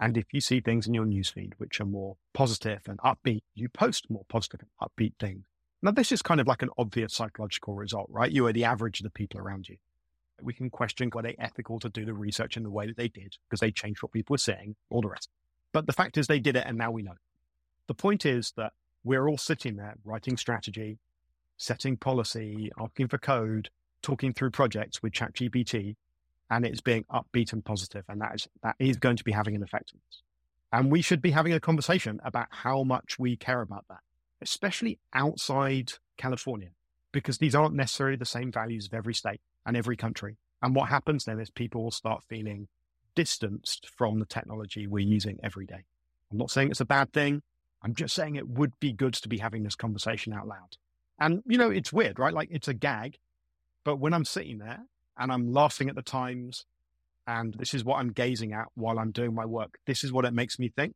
And 0.00 0.16
if 0.16 0.26
you 0.32 0.40
see 0.40 0.60
things 0.60 0.86
in 0.86 0.94
your 0.94 1.04
newsfeed 1.04 1.54
which 1.58 1.80
are 1.80 1.84
more 1.84 2.16
positive 2.32 2.82
and 2.86 2.98
upbeat, 3.00 3.42
you 3.54 3.68
post 3.68 4.08
more 4.08 4.24
positive 4.28 4.60
and 4.60 4.88
upbeat 4.88 5.14
things. 5.18 5.44
Now, 5.82 5.90
this 5.90 6.12
is 6.12 6.22
kind 6.22 6.40
of 6.40 6.46
like 6.46 6.62
an 6.62 6.70
obvious 6.78 7.14
psychological 7.14 7.74
result, 7.74 8.08
right? 8.10 8.30
You 8.30 8.46
are 8.46 8.52
the 8.52 8.64
average 8.64 9.00
of 9.00 9.04
the 9.04 9.10
people 9.10 9.40
around 9.40 9.68
you. 9.68 9.76
We 10.40 10.52
can 10.52 10.70
question 10.70 11.10
were 11.12 11.22
they 11.22 11.36
ethical 11.38 11.80
to 11.80 11.88
do 11.88 12.04
the 12.04 12.14
research 12.14 12.56
in 12.56 12.62
the 12.62 12.70
way 12.70 12.86
that 12.86 12.96
they 12.96 13.08
did 13.08 13.36
because 13.48 13.60
they 13.60 13.72
changed 13.72 14.02
what 14.02 14.12
people 14.12 14.34
were 14.34 14.38
saying, 14.38 14.76
all 14.90 15.02
the 15.02 15.08
rest. 15.08 15.28
But 15.72 15.86
the 15.86 15.92
fact 15.92 16.16
is 16.16 16.26
they 16.26 16.40
did 16.40 16.56
it 16.56 16.64
and 16.66 16.78
now 16.78 16.90
we 16.90 17.02
know. 17.02 17.14
The 17.88 17.94
point 17.94 18.24
is 18.26 18.52
that 18.56 18.72
we're 19.02 19.26
all 19.28 19.38
sitting 19.38 19.76
there 19.76 19.96
writing 20.04 20.36
strategy, 20.36 20.98
setting 21.56 21.96
policy, 21.96 22.70
asking 22.78 23.08
for 23.08 23.18
code, 23.18 23.70
talking 24.02 24.32
through 24.32 24.50
projects 24.50 25.02
with 25.02 25.14
ChatGPT, 25.14 25.96
and 26.50 26.64
it's 26.64 26.82
being 26.82 27.04
upbeat 27.10 27.52
and 27.52 27.64
positive, 27.64 28.04
and 28.08 28.20
that 28.20 28.34
is 28.34 28.48
that 28.62 28.76
is 28.78 28.98
going 28.98 29.16
to 29.16 29.24
be 29.24 29.32
having 29.32 29.56
an 29.56 29.62
effect 29.62 29.92
on 29.94 30.00
us. 30.08 30.22
And 30.70 30.92
we 30.92 31.00
should 31.00 31.22
be 31.22 31.30
having 31.30 31.54
a 31.54 31.60
conversation 31.60 32.20
about 32.22 32.48
how 32.50 32.82
much 32.84 33.18
we 33.18 33.36
care 33.36 33.62
about 33.62 33.86
that, 33.88 34.00
especially 34.42 34.98
outside 35.14 35.94
California, 36.18 36.70
because 37.10 37.38
these 37.38 37.54
aren't 37.54 37.74
necessarily 37.74 38.16
the 38.16 38.26
same 38.26 38.52
values 38.52 38.86
of 38.86 38.94
every 38.94 39.14
state 39.14 39.40
and 39.64 39.76
every 39.76 39.96
country. 39.96 40.36
And 40.60 40.74
what 40.74 40.90
happens 40.90 41.24
then 41.24 41.40
is 41.40 41.50
people 41.50 41.84
will 41.84 41.90
start 41.90 42.22
feeling 42.28 42.68
distanced 43.14 43.88
from 43.96 44.18
the 44.18 44.26
technology 44.26 44.86
we're 44.86 44.98
using 44.98 45.38
every 45.42 45.64
day. 45.64 45.84
I'm 46.30 46.38
not 46.38 46.50
saying 46.50 46.70
it's 46.70 46.80
a 46.80 46.84
bad 46.84 47.12
thing. 47.14 47.42
I'm 47.82 47.94
just 47.94 48.14
saying 48.14 48.36
it 48.36 48.48
would 48.48 48.72
be 48.80 48.92
good 48.92 49.14
to 49.14 49.28
be 49.28 49.38
having 49.38 49.62
this 49.62 49.76
conversation 49.76 50.32
out 50.32 50.46
loud. 50.46 50.76
And, 51.20 51.42
you 51.46 51.58
know, 51.58 51.70
it's 51.70 51.92
weird, 51.92 52.18
right? 52.18 52.34
Like 52.34 52.48
it's 52.50 52.68
a 52.68 52.74
gag. 52.74 53.18
But 53.84 53.96
when 53.96 54.12
I'm 54.12 54.24
sitting 54.24 54.58
there 54.58 54.80
and 55.16 55.32
I'm 55.32 55.52
laughing 55.52 55.88
at 55.88 55.94
the 55.94 56.02
times, 56.02 56.64
and 57.26 57.54
this 57.54 57.74
is 57.74 57.84
what 57.84 57.98
I'm 57.98 58.12
gazing 58.12 58.52
at 58.52 58.66
while 58.74 58.98
I'm 58.98 59.12
doing 59.12 59.34
my 59.34 59.44
work, 59.44 59.78
this 59.86 60.02
is 60.02 60.12
what 60.12 60.24
it 60.24 60.32
makes 60.32 60.58
me 60.58 60.68
think. 60.68 60.94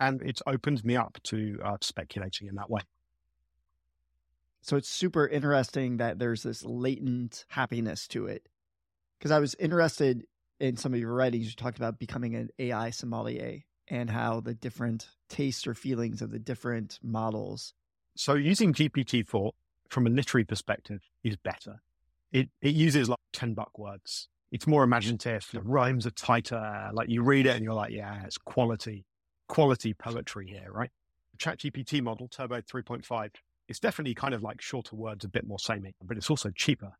And 0.00 0.22
it's 0.22 0.42
opened 0.46 0.84
me 0.84 0.96
up 0.96 1.18
to 1.24 1.58
uh, 1.64 1.76
speculating 1.80 2.46
in 2.46 2.54
that 2.54 2.70
way. 2.70 2.82
So 4.62 4.76
it's 4.76 4.88
super 4.88 5.26
interesting 5.26 5.96
that 5.96 6.18
there's 6.18 6.42
this 6.42 6.64
latent 6.64 7.44
happiness 7.48 8.06
to 8.08 8.26
it. 8.26 8.46
Because 9.18 9.30
I 9.30 9.40
was 9.40 9.56
interested 9.58 10.24
in 10.60 10.76
some 10.76 10.94
of 10.94 11.00
your 11.00 11.12
writings, 11.12 11.46
you 11.46 11.52
talked 11.52 11.78
about 11.78 11.98
becoming 11.98 12.34
an 12.34 12.50
AI 12.58 12.90
sommelier 12.90 13.60
and 13.90 14.10
how 14.10 14.40
the 14.40 14.54
different 14.54 15.08
tastes 15.28 15.66
or 15.66 15.74
feelings 15.74 16.22
of 16.22 16.30
the 16.30 16.38
different 16.38 16.98
models. 17.02 17.74
So 18.16 18.34
using 18.34 18.72
GPT-4 18.72 19.52
from 19.88 20.06
a 20.06 20.10
literary 20.10 20.44
perspective 20.44 21.02
is 21.22 21.36
better. 21.36 21.80
It 22.32 22.50
it 22.60 22.74
uses 22.74 23.08
like 23.08 23.18
10 23.32 23.54
buck 23.54 23.78
words. 23.78 24.28
It's 24.50 24.66
more 24.66 24.82
imaginative. 24.82 25.48
The 25.52 25.60
rhymes 25.60 26.06
are 26.06 26.10
tighter. 26.10 26.90
Like 26.92 27.08
you 27.08 27.22
read 27.22 27.46
it 27.46 27.54
and 27.54 27.64
you're 27.64 27.74
like, 27.74 27.92
yeah, 27.92 28.24
it's 28.24 28.38
quality, 28.38 29.04
quality 29.46 29.94
poetry 29.94 30.46
here, 30.46 30.70
right? 30.70 30.90
The 31.32 31.38
ChatGPT 31.38 32.02
model, 32.02 32.28
Turbo 32.28 32.60
3.5, 32.60 33.30
it's 33.68 33.78
definitely 33.78 34.14
kind 34.14 34.32
of 34.32 34.42
like 34.42 34.62
shorter 34.62 34.96
words, 34.96 35.24
a 35.24 35.28
bit 35.28 35.46
more 35.46 35.58
samey, 35.58 35.94
but 36.02 36.16
it's 36.16 36.30
also 36.30 36.50
cheaper. 36.50 36.92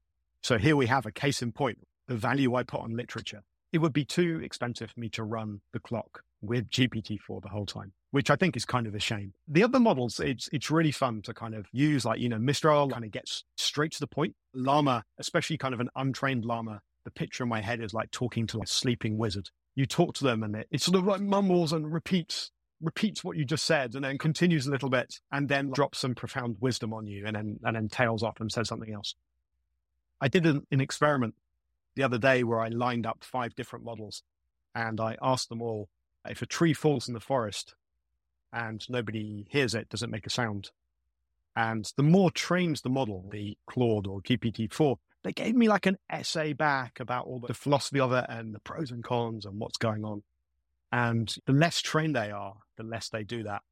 So 0.42 0.58
here 0.58 0.76
we 0.76 0.86
have 0.86 1.06
a 1.06 1.10
case 1.10 1.40
in 1.40 1.52
point, 1.52 1.78
the 2.06 2.14
value 2.14 2.54
I 2.54 2.62
put 2.62 2.80
on 2.80 2.94
literature. 2.94 3.42
It 3.72 3.78
would 3.78 3.92
be 3.92 4.04
too 4.04 4.40
expensive 4.42 4.90
for 4.90 5.00
me 5.00 5.08
to 5.10 5.24
run 5.24 5.60
the 5.72 5.80
clock 5.80 6.22
with 6.40 6.70
GPT-4 6.70 7.42
the 7.42 7.48
whole 7.48 7.66
time, 7.66 7.92
which 8.10 8.30
I 8.30 8.36
think 8.36 8.56
is 8.56 8.64
kind 8.64 8.86
of 8.86 8.94
a 8.94 9.00
shame. 9.00 9.34
The 9.46 9.64
other 9.64 9.80
models, 9.80 10.20
it's 10.20 10.48
it's 10.52 10.70
really 10.70 10.92
fun 10.92 11.22
to 11.22 11.34
kind 11.34 11.54
of 11.54 11.66
use, 11.72 12.04
like, 12.04 12.20
you 12.20 12.28
know, 12.28 12.38
Mistral 12.38 12.88
kind 12.90 13.04
of 13.04 13.10
gets 13.10 13.44
straight 13.56 13.92
to 13.92 14.00
the 14.00 14.06
point. 14.06 14.36
Llama, 14.54 15.04
especially 15.18 15.58
kind 15.58 15.74
of 15.74 15.80
an 15.80 15.90
untrained 15.96 16.44
llama, 16.44 16.80
the 17.04 17.10
picture 17.10 17.44
in 17.44 17.48
my 17.48 17.60
head 17.60 17.80
is 17.80 17.94
like 17.94 18.10
talking 18.10 18.46
to 18.48 18.60
a 18.62 18.66
sleeping 18.66 19.18
wizard. 19.18 19.50
You 19.74 19.86
talk 19.86 20.14
to 20.14 20.24
them 20.24 20.42
and 20.42 20.56
it, 20.56 20.68
it 20.70 20.82
sort 20.82 20.98
of 20.98 21.04
like 21.04 21.20
mumbles 21.20 21.72
and 21.72 21.92
repeats 21.92 22.50
repeats 22.80 23.24
what 23.24 23.36
you 23.36 23.44
just 23.44 23.64
said 23.64 23.94
and 23.96 24.04
then 24.04 24.18
continues 24.18 24.66
a 24.66 24.70
little 24.70 24.88
bit 24.88 25.18
and 25.32 25.48
then 25.48 25.70
drops 25.72 25.98
some 25.98 26.14
profound 26.14 26.56
wisdom 26.60 26.94
on 26.94 27.06
you 27.06 27.26
and 27.26 27.34
then 27.34 27.58
and 27.64 27.74
then 27.74 27.88
tails 27.88 28.22
off 28.22 28.40
and 28.40 28.52
says 28.52 28.68
something 28.68 28.92
else. 28.92 29.14
I 30.20 30.28
did 30.28 30.46
an, 30.46 30.66
an 30.70 30.80
experiment 30.80 31.34
the 31.96 32.02
other 32.02 32.18
day 32.18 32.44
where 32.44 32.60
I 32.60 32.68
lined 32.68 33.06
up 33.06 33.24
five 33.24 33.54
different 33.54 33.84
models 33.84 34.22
and 34.74 35.00
I 35.00 35.16
asked 35.22 35.48
them 35.48 35.62
all 35.62 35.88
if 36.30 36.42
a 36.42 36.46
tree 36.46 36.74
falls 36.74 37.08
in 37.08 37.14
the 37.14 37.20
forest 37.20 37.74
and 38.52 38.84
nobody 38.88 39.46
hears 39.50 39.74
it, 39.74 39.88
does 39.88 40.02
it 40.02 40.10
make 40.10 40.26
a 40.26 40.30
sound? 40.30 40.70
And 41.56 41.90
the 41.96 42.02
more 42.02 42.30
trained 42.30 42.76
the 42.82 42.88
model, 42.88 43.28
the 43.30 43.56
Claude 43.66 44.06
or 44.06 44.20
GPT-4, 44.20 44.96
they 45.24 45.32
gave 45.32 45.56
me 45.56 45.68
like 45.68 45.86
an 45.86 45.98
essay 46.08 46.52
back 46.52 47.00
about 47.00 47.26
all 47.26 47.40
the 47.40 47.52
philosophy 47.52 47.98
of 47.98 48.12
it 48.12 48.24
and 48.28 48.54
the 48.54 48.60
pros 48.60 48.90
and 48.90 49.02
cons 49.02 49.44
and 49.44 49.58
what's 49.58 49.76
going 49.76 50.04
on. 50.04 50.22
And 50.92 51.34
the 51.46 51.52
less 51.52 51.80
trained 51.80 52.14
they 52.14 52.30
are, 52.30 52.54
the 52.76 52.84
less 52.84 53.08
they 53.08 53.24
do 53.24 53.42
that. 53.42 53.62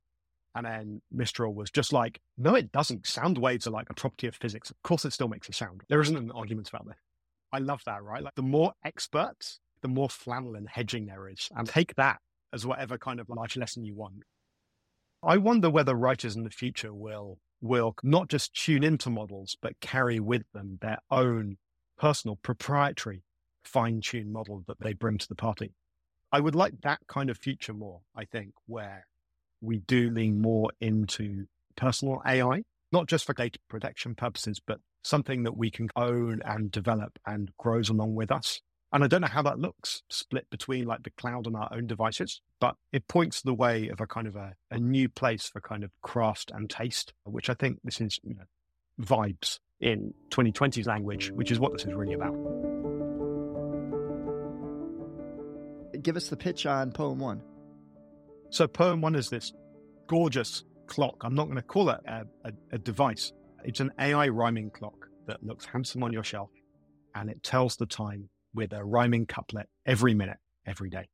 And 0.54 0.66
then 0.66 1.02
Mistral 1.12 1.54
was 1.54 1.70
just 1.70 1.92
like, 1.92 2.20
no, 2.36 2.54
it 2.54 2.72
doesn't. 2.72 3.06
Sound 3.06 3.38
waves 3.38 3.66
are 3.66 3.70
like 3.70 3.90
a 3.90 3.94
property 3.94 4.26
of 4.26 4.34
physics. 4.34 4.70
Of 4.70 4.82
course, 4.82 5.04
it 5.04 5.12
still 5.12 5.28
makes 5.28 5.48
a 5.48 5.52
sound. 5.52 5.82
There 5.88 6.00
isn't 6.00 6.16
an 6.16 6.32
argument 6.32 6.68
about 6.68 6.86
this. 6.86 6.96
I 7.52 7.58
love 7.58 7.82
that, 7.86 8.02
right? 8.02 8.22
Like 8.22 8.34
the 8.34 8.42
more 8.42 8.72
experts, 8.84 9.60
the 9.82 9.88
more 9.88 10.08
flannel 10.08 10.56
and 10.56 10.68
hedging 10.68 11.06
there 11.06 11.28
is. 11.28 11.48
And 11.54 11.68
take 11.68 11.94
that 11.94 12.20
as 12.52 12.66
whatever 12.66 12.98
kind 12.98 13.20
of 13.20 13.28
life 13.28 13.56
lesson 13.56 13.84
you 13.84 13.94
want. 13.94 14.22
I 15.22 15.36
wonder 15.38 15.70
whether 15.70 15.94
writers 15.94 16.36
in 16.36 16.44
the 16.44 16.50
future 16.50 16.94
will 16.94 17.38
will 17.60 17.94
not 18.02 18.28
just 18.28 18.54
tune 18.54 18.84
into 18.84 19.10
models, 19.10 19.56
but 19.60 19.80
carry 19.80 20.20
with 20.20 20.42
them 20.52 20.78
their 20.80 20.98
own 21.10 21.56
personal 21.98 22.36
proprietary 22.36 23.22
fine-tuned 23.64 24.32
model 24.32 24.62
that 24.66 24.78
they 24.80 24.92
bring 24.92 25.18
to 25.18 25.28
the 25.28 25.34
party. 25.34 25.72
I 26.30 26.40
would 26.40 26.54
like 26.54 26.74
that 26.82 27.00
kind 27.08 27.30
of 27.30 27.38
future 27.38 27.72
more, 27.72 28.00
I 28.14 28.24
think, 28.24 28.52
where 28.66 29.06
we 29.60 29.78
do 29.78 30.10
lean 30.10 30.40
more 30.40 30.70
into 30.80 31.46
personal 31.76 32.20
AI, 32.26 32.62
not 32.92 33.06
just 33.06 33.24
for 33.24 33.32
data 33.32 33.58
protection 33.68 34.14
purposes, 34.14 34.60
but 34.64 34.80
something 35.02 35.44
that 35.44 35.56
we 35.56 35.70
can 35.70 35.88
own 35.96 36.42
and 36.44 36.70
develop 36.70 37.18
and 37.26 37.50
grows 37.58 37.88
along 37.88 38.14
with 38.14 38.30
us. 38.30 38.60
And 38.96 39.04
I 39.04 39.08
don't 39.08 39.20
know 39.20 39.26
how 39.26 39.42
that 39.42 39.58
looks 39.58 40.02
split 40.08 40.48
between 40.48 40.86
like 40.86 41.02
the 41.02 41.10
cloud 41.10 41.46
and 41.46 41.54
our 41.54 41.68
own 41.70 41.86
devices, 41.86 42.40
but 42.62 42.76
it 42.94 43.06
points 43.08 43.42
the 43.42 43.52
way 43.52 43.90
of 43.90 44.00
a 44.00 44.06
kind 44.06 44.26
of 44.26 44.36
a, 44.36 44.54
a 44.70 44.78
new 44.78 45.10
place 45.10 45.50
for 45.50 45.60
kind 45.60 45.84
of 45.84 45.90
craft 46.00 46.50
and 46.50 46.70
taste, 46.70 47.12
which 47.24 47.50
I 47.50 47.52
think 47.52 47.78
this 47.84 48.00
is 48.00 48.18
you 48.24 48.36
know, 48.36 48.44
vibes 48.98 49.58
in 49.82 50.14
2020's 50.30 50.86
language, 50.86 51.30
which 51.30 51.50
is 51.50 51.60
what 51.60 51.74
this 51.74 51.84
is 51.84 51.92
really 51.92 52.14
about. 52.14 52.32
Give 56.02 56.16
us 56.16 56.30
the 56.30 56.36
pitch 56.38 56.64
on 56.64 56.90
Poem 56.90 57.18
One. 57.18 57.42
So, 58.48 58.66
Poem 58.66 59.02
One 59.02 59.14
is 59.14 59.28
this 59.28 59.52
gorgeous 60.06 60.64
clock. 60.86 61.16
I'm 61.20 61.34
not 61.34 61.48
going 61.48 61.56
to 61.56 61.62
call 61.62 61.90
it 61.90 62.00
a, 62.06 62.24
a, 62.46 62.52
a 62.72 62.78
device, 62.78 63.34
it's 63.62 63.80
an 63.80 63.92
AI 64.00 64.28
rhyming 64.28 64.70
clock 64.70 65.10
that 65.26 65.44
looks 65.44 65.66
handsome 65.66 66.02
on 66.02 66.14
your 66.14 66.24
shelf 66.24 66.48
and 67.14 67.28
it 67.28 67.42
tells 67.42 67.76
the 67.76 67.84
time 67.84 68.30
with 68.54 68.72
a 68.72 68.84
rhyming 68.84 69.26
couplet 69.26 69.68
every 69.84 70.14
minute, 70.14 70.38
every 70.64 70.90
day. 70.90 71.08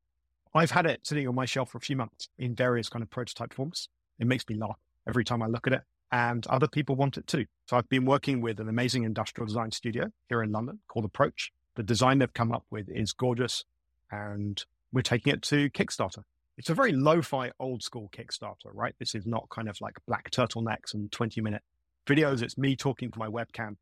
I've 0.54 0.70
had 0.70 0.86
it 0.86 1.06
sitting 1.06 1.26
on 1.26 1.34
my 1.34 1.46
shelf 1.46 1.70
for 1.70 1.78
a 1.78 1.80
few 1.82 1.96
months 1.96 2.28
in 2.38 2.54
various 2.54 2.88
kind 2.88 3.02
of 3.02 3.10
prototype 3.10 3.54
forms. 3.54 3.88
It 4.18 4.26
makes 4.26 4.48
me 4.48 4.56
laugh 4.56 4.78
every 5.08 5.24
time 5.24 5.42
I 5.42 5.46
look 5.46 5.66
at 5.66 5.72
it, 5.72 5.82
and 6.10 6.46
other 6.46 6.68
people 6.68 6.94
want 6.94 7.16
it 7.16 7.26
too. 7.26 7.46
So 7.66 7.76
I've 7.76 7.88
been 7.88 8.04
working 8.04 8.40
with 8.40 8.60
an 8.60 8.68
amazing 8.68 9.04
industrial 9.04 9.46
design 9.46 9.72
studio 9.72 10.12
here 10.28 10.42
in 10.42 10.52
London 10.52 10.80
called 10.88 11.06
Approach. 11.06 11.52
The 11.74 11.82
design 11.82 12.18
they've 12.18 12.32
come 12.32 12.52
up 12.52 12.64
with 12.70 12.88
is 12.90 13.12
gorgeous, 13.12 13.64
and 14.10 14.62
we're 14.92 15.00
taking 15.00 15.32
it 15.32 15.42
to 15.42 15.70
Kickstarter. 15.70 16.24
It's 16.58 16.68
a 16.68 16.74
very 16.74 16.92
lo-fi, 16.92 17.50
old 17.58 17.82
school 17.82 18.10
Kickstarter, 18.12 18.70
right? 18.74 18.94
This 18.98 19.14
is 19.14 19.26
not 19.26 19.48
kind 19.48 19.70
of 19.70 19.80
like 19.80 19.96
black 20.06 20.30
turtlenecks 20.30 20.92
and 20.92 21.10
20 21.10 21.40
minute 21.40 21.62
videos. 22.06 22.42
It's 22.42 22.58
me 22.58 22.76
talking 22.76 23.10
to 23.10 23.18
my 23.18 23.28
webcam. 23.28 23.76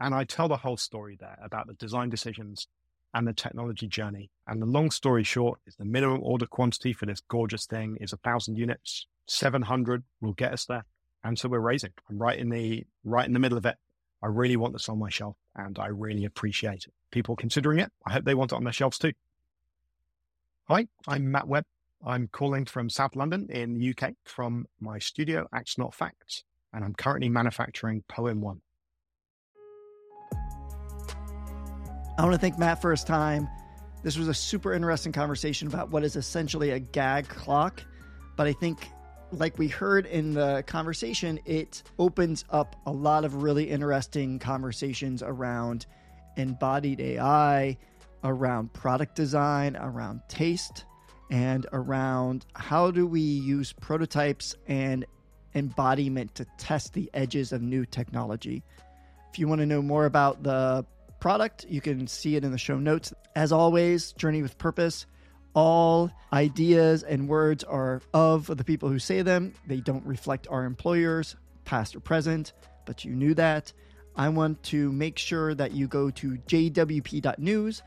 And 0.00 0.14
I 0.14 0.24
tell 0.24 0.48
the 0.48 0.56
whole 0.56 0.76
story 0.76 1.16
there 1.18 1.38
about 1.42 1.68
the 1.68 1.74
design 1.74 2.08
decisions 2.08 2.66
and 3.14 3.26
the 3.26 3.32
technology 3.32 3.86
journey. 3.86 4.30
And 4.46 4.60
the 4.60 4.66
long 4.66 4.90
story 4.90 5.24
short 5.24 5.60
is 5.66 5.76
the 5.76 5.84
minimum 5.84 6.20
order 6.22 6.46
quantity 6.46 6.92
for 6.92 7.06
this 7.06 7.20
gorgeous 7.28 7.66
thing 7.66 7.96
is 8.00 8.12
a 8.12 8.18
thousand 8.18 8.56
units. 8.56 9.06
700 9.26 10.02
will 10.20 10.32
get 10.32 10.52
us 10.52 10.64
there. 10.64 10.84
And 11.24 11.38
so 11.38 11.48
we're 11.48 11.58
raising. 11.60 11.92
I'm 12.08 12.18
right 12.18 12.38
in 12.38 12.48
the, 12.50 12.86
right 13.04 13.26
in 13.26 13.32
the 13.32 13.38
middle 13.38 13.58
of 13.58 13.66
it. 13.66 13.76
I 14.22 14.26
really 14.26 14.56
want 14.56 14.72
this 14.72 14.88
on 14.88 14.98
my 14.98 15.10
shelf 15.10 15.36
and 15.54 15.78
I 15.78 15.88
really 15.88 16.24
appreciate 16.24 16.84
it. 16.84 16.92
People 17.10 17.36
considering 17.36 17.78
it. 17.78 17.92
I 18.06 18.12
hope 18.12 18.24
they 18.24 18.34
want 18.34 18.52
it 18.52 18.56
on 18.56 18.64
their 18.64 18.72
shelves 18.72 18.98
too. 18.98 19.12
Hi, 20.68 20.86
I'm 21.06 21.30
Matt 21.30 21.48
Webb. 21.48 21.64
I'm 22.04 22.28
calling 22.28 22.64
from 22.64 22.90
South 22.90 23.16
London 23.16 23.48
in 23.50 23.74
the 23.74 23.90
UK 23.90 24.14
from 24.24 24.66
my 24.80 24.98
studio, 24.98 25.48
Acts 25.52 25.78
Not 25.78 25.94
Facts, 25.94 26.44
and 26.72 26.84
I'm 26.84 26.94
currently 26.94 27.28
manufacturing 27.28 28.04
Poem 28.08 28.40
One. 28.40 28.60
I 32.18 32.22
want 32.22 32.34
to 32.34 32.38
thank 32.40 32.58
Matt 32.58 32.82
for 32.82 32.90
his 32.90 33.04
time. 33.04 33.48
This 34.02 34.18
was 34.18 34.26
a 34.26 34.34
super 34.34 34.74
interesting 34.74 35.12
conversation 35.12 35.68
about 35.68 35.90
what 35.90 36.02
is 36.02 36.16
essentially 36.16 36.70
a 36.70 36.80
gag 36.80 37.28
clock. 37.28 37.80
But 38.34 38.48
I 38.48 38.54
think, 38.54 38.88
like 39.30 39.56
we 39.56 39.68
heard 39.68 40.04
in 40.04 40.34
the 40.34 40.64
conversation, 40.66 41.38
it 41.44 41.84
opens 41.96 42.44
up 42.50 42.74
a 42.86 42.90
lot 42.90 43.24
of 43.24 43.44
really 43.44 43.70
interesting 43.70 44.40
conversations 44.40 45.22
around 45.22 45.86
embodied 46.36 47.00
AI, 47.00 47.78
around 48.24 48.72
product 48.72 49.14
design, 49.14 49.76
around 49.76 50.22
taste. 50.28 50.86
and 51.30 51.66
around 51.72 52.46
how 52.54 52.90
do 52.90 53.06
we 53.06 53.20
use 53.20 53.72
prototypes 53.72 54.56
and 54.66 55.04
embodiment 55.54 56.34
to 56.36 56.46
test 56.56 56.94
the 56.94 57.10
edges 57.14 57.52
of 57.52 57.62
new 57.62 57.84
technology. 57.84 58.62
If 59.30 59.38
you 59.38 59.48
want 59.48 59.60
to 59.60 59.66
know 59.66 59.82
more 59.82 60.06
about 60.06 60.42
the 60.42 60.86
product, 61.20 61.66
you 61.68 61.80
can 61.80 62.06
see 62.06 62.36
it 62.36 62.44
in 62.44 62.52
the 62.52 62.58
show 62.58 62.78
notes. 62.78 63.12
As 63.34 63.52
always, 63.52 64.12
Journey 64.12 64.42
with 64.42 64.58
Purpose. 64.58 65.06
All 65.54 66.10
ideas 66.32 67.02
and 67.02 67.28
words 67.28 67.64
are 67.64 68.00
of 68.14 68.46
the 68.46 68.64
people 68.64 68.88
who 68.88 68.98
say 68.98 69.22
them. 69.22 69.54
They 69.66 69.80
don't 69.80 70.06
reflect 70.06 70.46
our 70.50 70.64
employers, 70.64 71.36
past 71.64 71.96
or 71.96 72.00
present, 72.00 72.52
but 72.84 73.04
you 73.04 73.12
knew 73.12 73.34
that. 73.34 73.72
I 74.14 74.28
want 74.28 74.62
to 74.64 74.92
make 74.92 75.18
sure 75.18 75.54
that 75.54 75.72
you 75.72 75.86
go 75.88 76.10
to 76.10 76.38
jwp.news, 76.46 77.82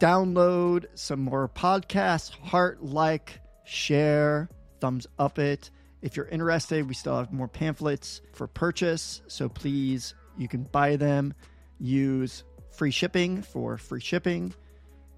download 0.00 0.86
some 0.94 1.20
more 1.20 1.48
podcasts, 1.48 2.30
heart, 2.30 2.82
like, 2.82 3.40
share, 3.64 4.48
thumbs 4.80 5.06
up 5.18 5.38
it. 5.38 5.70
If 6.00 6.16
you're 6.16 6.26
interested, 6.26 6.88
we 6.88 6.94
still 6.94 7.16
have 7.16 7.32
more 7.32 7.48
pamphlets 7.48 8.22
for 8.32 8.46
purchase. 8.46 9.22
So 9.28 9.48
please, 9.48 10.14
you 10.36 10.48
can 10.48 10.64
buy 10.64 10.96
them, 10.96 11.34
use 11.82 12.44
free 12.70 12.90
shipping 12.90 13.42
for 13.42 13.76
free 13.76 14.00
shipping, 14.00 14.54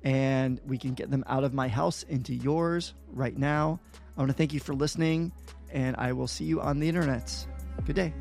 and 0.02 0.60
we 0.66 0.78
can 0.78 0.94
get 0.94 1.10
them 1.10 1.24
out 1.26 1.44
of 1.44 1.54
my 1.54 1.68
house 1.68 2.02
into 2.04 2.34
yours 2.34 2.94
right 3.08 3.36
now. 3.36 3.80
I 4.16 4.20
want 4.20 4.30
to 4.30 4.36
thank 4.36 4.52
you 4.52 4.60
for 4.60 4.74
listening, 4.74 5.32
and 5.72 5.96
I 5.96 6.12
will 6.12 6.28
see 6.28 6.44
you 6.44 6.60
on 6.60 6.80
the 6.80 6.88
internet. 6.88 7.46
Good 7.84 7.96
day. 7.96 8.14